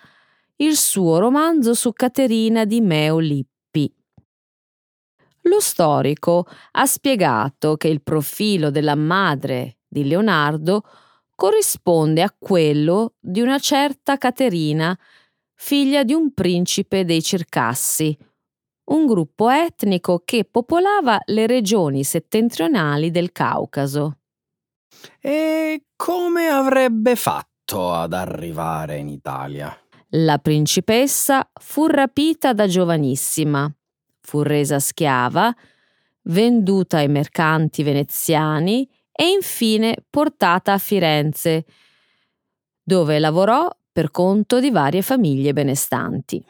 il 0.57 0.75
suo 0.75 1.19
romanzo 1.19 1.73
su 1.73 1.91
Caterina 1.93 2.65
di 2.65 2.81
Meo 2.81 3.17
Lippi. 3.19 3.91
Lo 5.43 5.59
storico 5.59 6.45
ha 6.71 6.85
spiegato 6.85 7.77
che 7.77 7.87
il 7.87 8.01
profilo 8.01 8.69
della 8.69 8.95
madre 8.95 9.77
di 9.87 10.05
Leonardo 10.05 10.83
corrisponde 11.33 12.21
a 12.21 12.35
quello 12.37 13.13
di 13.19 13.39
una 13.41 13.57
certa 13.57 14.17
Caterina, 14.17 14.97
figlia 15.61 16.03
di 16.03 16.13
un 16.13 16.33
principe 16.33 17.03
dei 17.03 17.21
Circassi, 17.21 18.17
un 18.85 19.05
gruppo 19.05 19.49
etnico 19.49 20.21
che 20.23 20.45
popolava 20.49 21.19
le 21.25 21.45
regioni 21.47 22.03
settentrionali 22.05 23.11
del 23.11 23.33
Caucaso. 23.33 24.19
E 25.19 25.83
come 25.95 26.47
avrebbe 26.47 27.15
fatto 27.15 27.91
ad 27.91 28.13
arrivare 28.13 28.97
in 28.97 29.09
Italia? 29.09 29.77
La 30.13 30.39
principessa 30.39 31.47
fu 31.53 31.87
rapita 31.87 32.53
da 32.53 32.65
giovanissima, 32.65 33.71
fu 34.21 34.41
resa 34.41 34.79
schiava, 34.79 35.53
venduta 36.23 36.97
ai 36.97 37.09
mercanti 37.09 37.83
veneziani 37.83 38.89
e 39.11 39.29
infine 39.29 39.97
portata 40.09 40.71
a 40.73 40.77
Firenze, 40.77 41.65
dove 42.81 43.19
lavorò 43.19 43.69
per 43.99 44.11
conto 44.11 44.61
di 44.61 44.71
varie 44.71 45.01
famiglie 45.01 45.51
benestanti. 45.51 46.41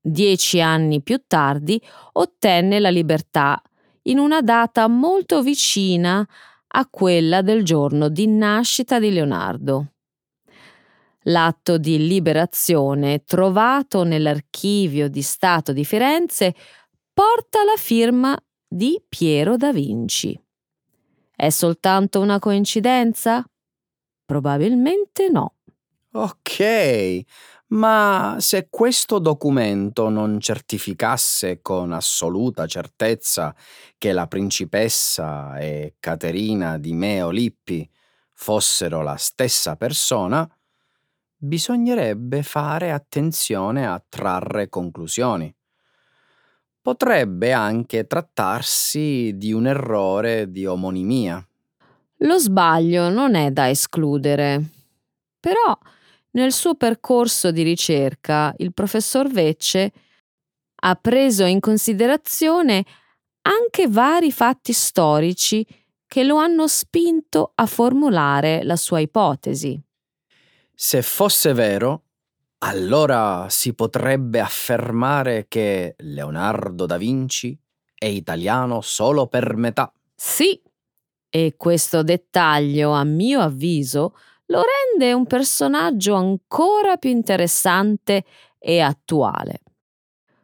Dieci 0.00 0.58
anni 0.58 1.02
più 1.02 1.20
tardi 1.26 1.78
ottenne 2.12 2.80
la 2.80 2.88
libertà 2.88 3.60
in 4.04 4.18
una 4.18 4.40
data 4.40 4.88
molto 4.88 5.42
vicina 5.42 6.26
a 6.68 6.88
quella 6.88 7.42
del 7.42 7.62
giorno 7.62 8.08
di 8.08 8.26
nascita 8.26 8.98
di 8.98 9.12
Leonardo. 9.12 9.92
L'atto 11.24 11.76
di 11.76 12.06
liberazione 12.06 13.22
trovato 13.24 14.02
nell'archivio 14.04 15.10
di 15.10 15.20
Stato 15.20 15.74
di 15.74 15.84
Firenze 15.84 16.54
porta 17.12 17.64
la 17.64 17.76
firma 17.76 18.34
di 18.66 18.98
Piero 19.06 19.58
da 19.58 19.74
Vinci. 19.74 20.40
È 21.34 21.50
soltanto 21.50 22.18
una 22.18 22.38
coincidenza? 22.38 23.44
Probabilmente 24.24 25.28
no. 25.28 25.55
Ok, 26.18 27.20
ma 27.68 28.36
se 28.38 28.68
questo 28.70 29.18
documento 29.18 30.08
non 30.08 30.40
certificasse 30.40 31.60
con 31.60 31.92
assoluta 31.92 32.66
certezza 32.66 33.54
che 33.98 34.12
la 34.12 34.26
principessa 34.26 35.58
e 35.58 35.96
Caterina 36.00 36.78
di 36.78 36.94
Meo 36.94 37.28
Lippi 37.28 37.86
fossero 38.32 39.02
la 39.02 39.16
stessa 39.16 39.76
persona, 39.76 40.48
bisognerebbe 41.36 42.42
fare 42.42 42.92
attenzione 42.92 43.86
a 43.86 44.02
trarre 44.08 44.70
conclusioni 44.70 45.54
potrebbe 46.80 47.52
anche 47.52 48.06
trattarsi 48.06 49.32
di 49.36 49.52
un 49.52 49.66
errore 49.66 50.52
di 50.52 50.64
omonimia. 50.66 51.44
Lo 52.18 52.38
sbaglio 52.38 53.08
non 53.08 53.34
è 53.34 53.50
da 53.50 53.68
escludere, 53.68 54.62
però 55.40 55.76
nel 56.36 56.52
suo 56.52 56.74
percorso 56.74 57.50
di 57.50 57.62
ricerca 57.62 58.54
il 58.58 58.72
professor 58.72 59.28
Vecce 59.28 59.92
ha 60.82 60.94
preso 60.94 61.44
in 61.44 61.60
considerazione 61.60 62.84
anche 63.42 63.88
vari 63.88 64.30
fatti 64.30 64.72
storici 64.72 65.66
che 66.06 66.24
lo 66.24 66.36
hanno 66.36 66.68
spinto 66.68 67.52
a 67.54 67.66
formulare 67.66 68.62
la 68.64 68.76
sua 68.76 69.00
ipotesi. 69.00 69.80
Se 70.74 71.02
fosse 71.02 71.52
vero, 71.54 72.02
allora 72.58 73.46
si 73.48 73.74
potrebbe 73.74 74.40
affermare 74.40 75.46
che 75.48 75.94
Leonardo 75.98 76.84
da 76.84 76.98
Vinci 76.98 77.58
è 77.94 78.04
italiano 78.06 78.82
solo 78.82 79.26
per 79.26 79.56
metà. 79.56 79.90
Sì, 80.14 80.60
e 81.30 81.54
questo 81.56 82.02
dettaglio, 82.02 82.92
a 82.92 83.04
mio 83.04 83.40
avviso, 83.40 84.14
lo 84.46 84.62
rende 84.62 85.12
un 85.12 85.26
personaggio 85.26 86.14
ancora 86.14 86.96
più 86.96 87.10
interessante 87.10 88.24
e 88.58 88.80
attuale, 88.80 89.62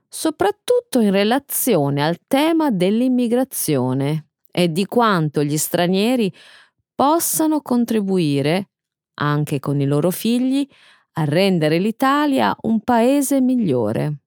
soprattutto 0.09 1.01
in 1.01 1.11
relazione 1.11 2.05
al 2.05 2.19
tema 2.27 2.71
dell'immigrazione 2.71 4.29
e 4.51 4.71
di 4.71 4.87
quanto 4.87 5.43
gli 5.43 5.57
stranieri 5.57 6.33
possano 6.95 7.61
contribuire, 7.63 8.71
anche 9.15 9.61
con 9.61 9.81
i 9.81 9.87
loro 9.87 10.11
figli, 10.11 10.67
a 11.15 11.25
rendere 11.25 11.79
l'Italia 11.79 12.57
un 12.63 12.81
paese 12.81 13.41
migliore. 13.41 14.22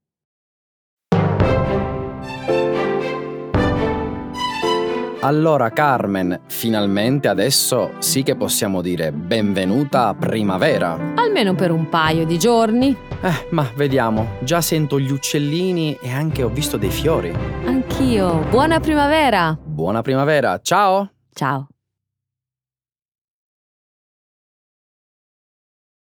Allora 5.25 5.71
Carmen, 5.71 6.41
finalmente 6.45 7.27
adesso 7.27 7.93
sì 7.97 8.21
che 8.21 8.35
possiamo 8.35 8.83
dire 8.83 9.11
benvenuta 9.11 10.09
a 10.09 10.13
primavera. 10.13 11.13
Almeno 11.15 11.55
per 11.55 11.71
un 11.71 11.89
paio 11.89 12.27
di 12.27 12.38
giorni. 12.38 12.95
Eh, 13.21 13.47
ma 13.49 13.67
vediamo, 13.75 14.38
già 14.41 14.61
sento 14.61 14.99
gli 14.99 15.11
uccellini 15.11 15.97
e 15.99 16.11
anche 16.11 16.43
ho 16.43 16.49
visto 16.49 16.77
dei 16.77 16.91
fiori. 16.91 17.35
Anch'io. 17.65 18.45
Buona 18.51 18.79
primavera. 18.79 19.57
Buona 19.59 20.03
primavera, 20.03 20.59
ciao! 20.61 21.09
Ciao. 21.33 21.69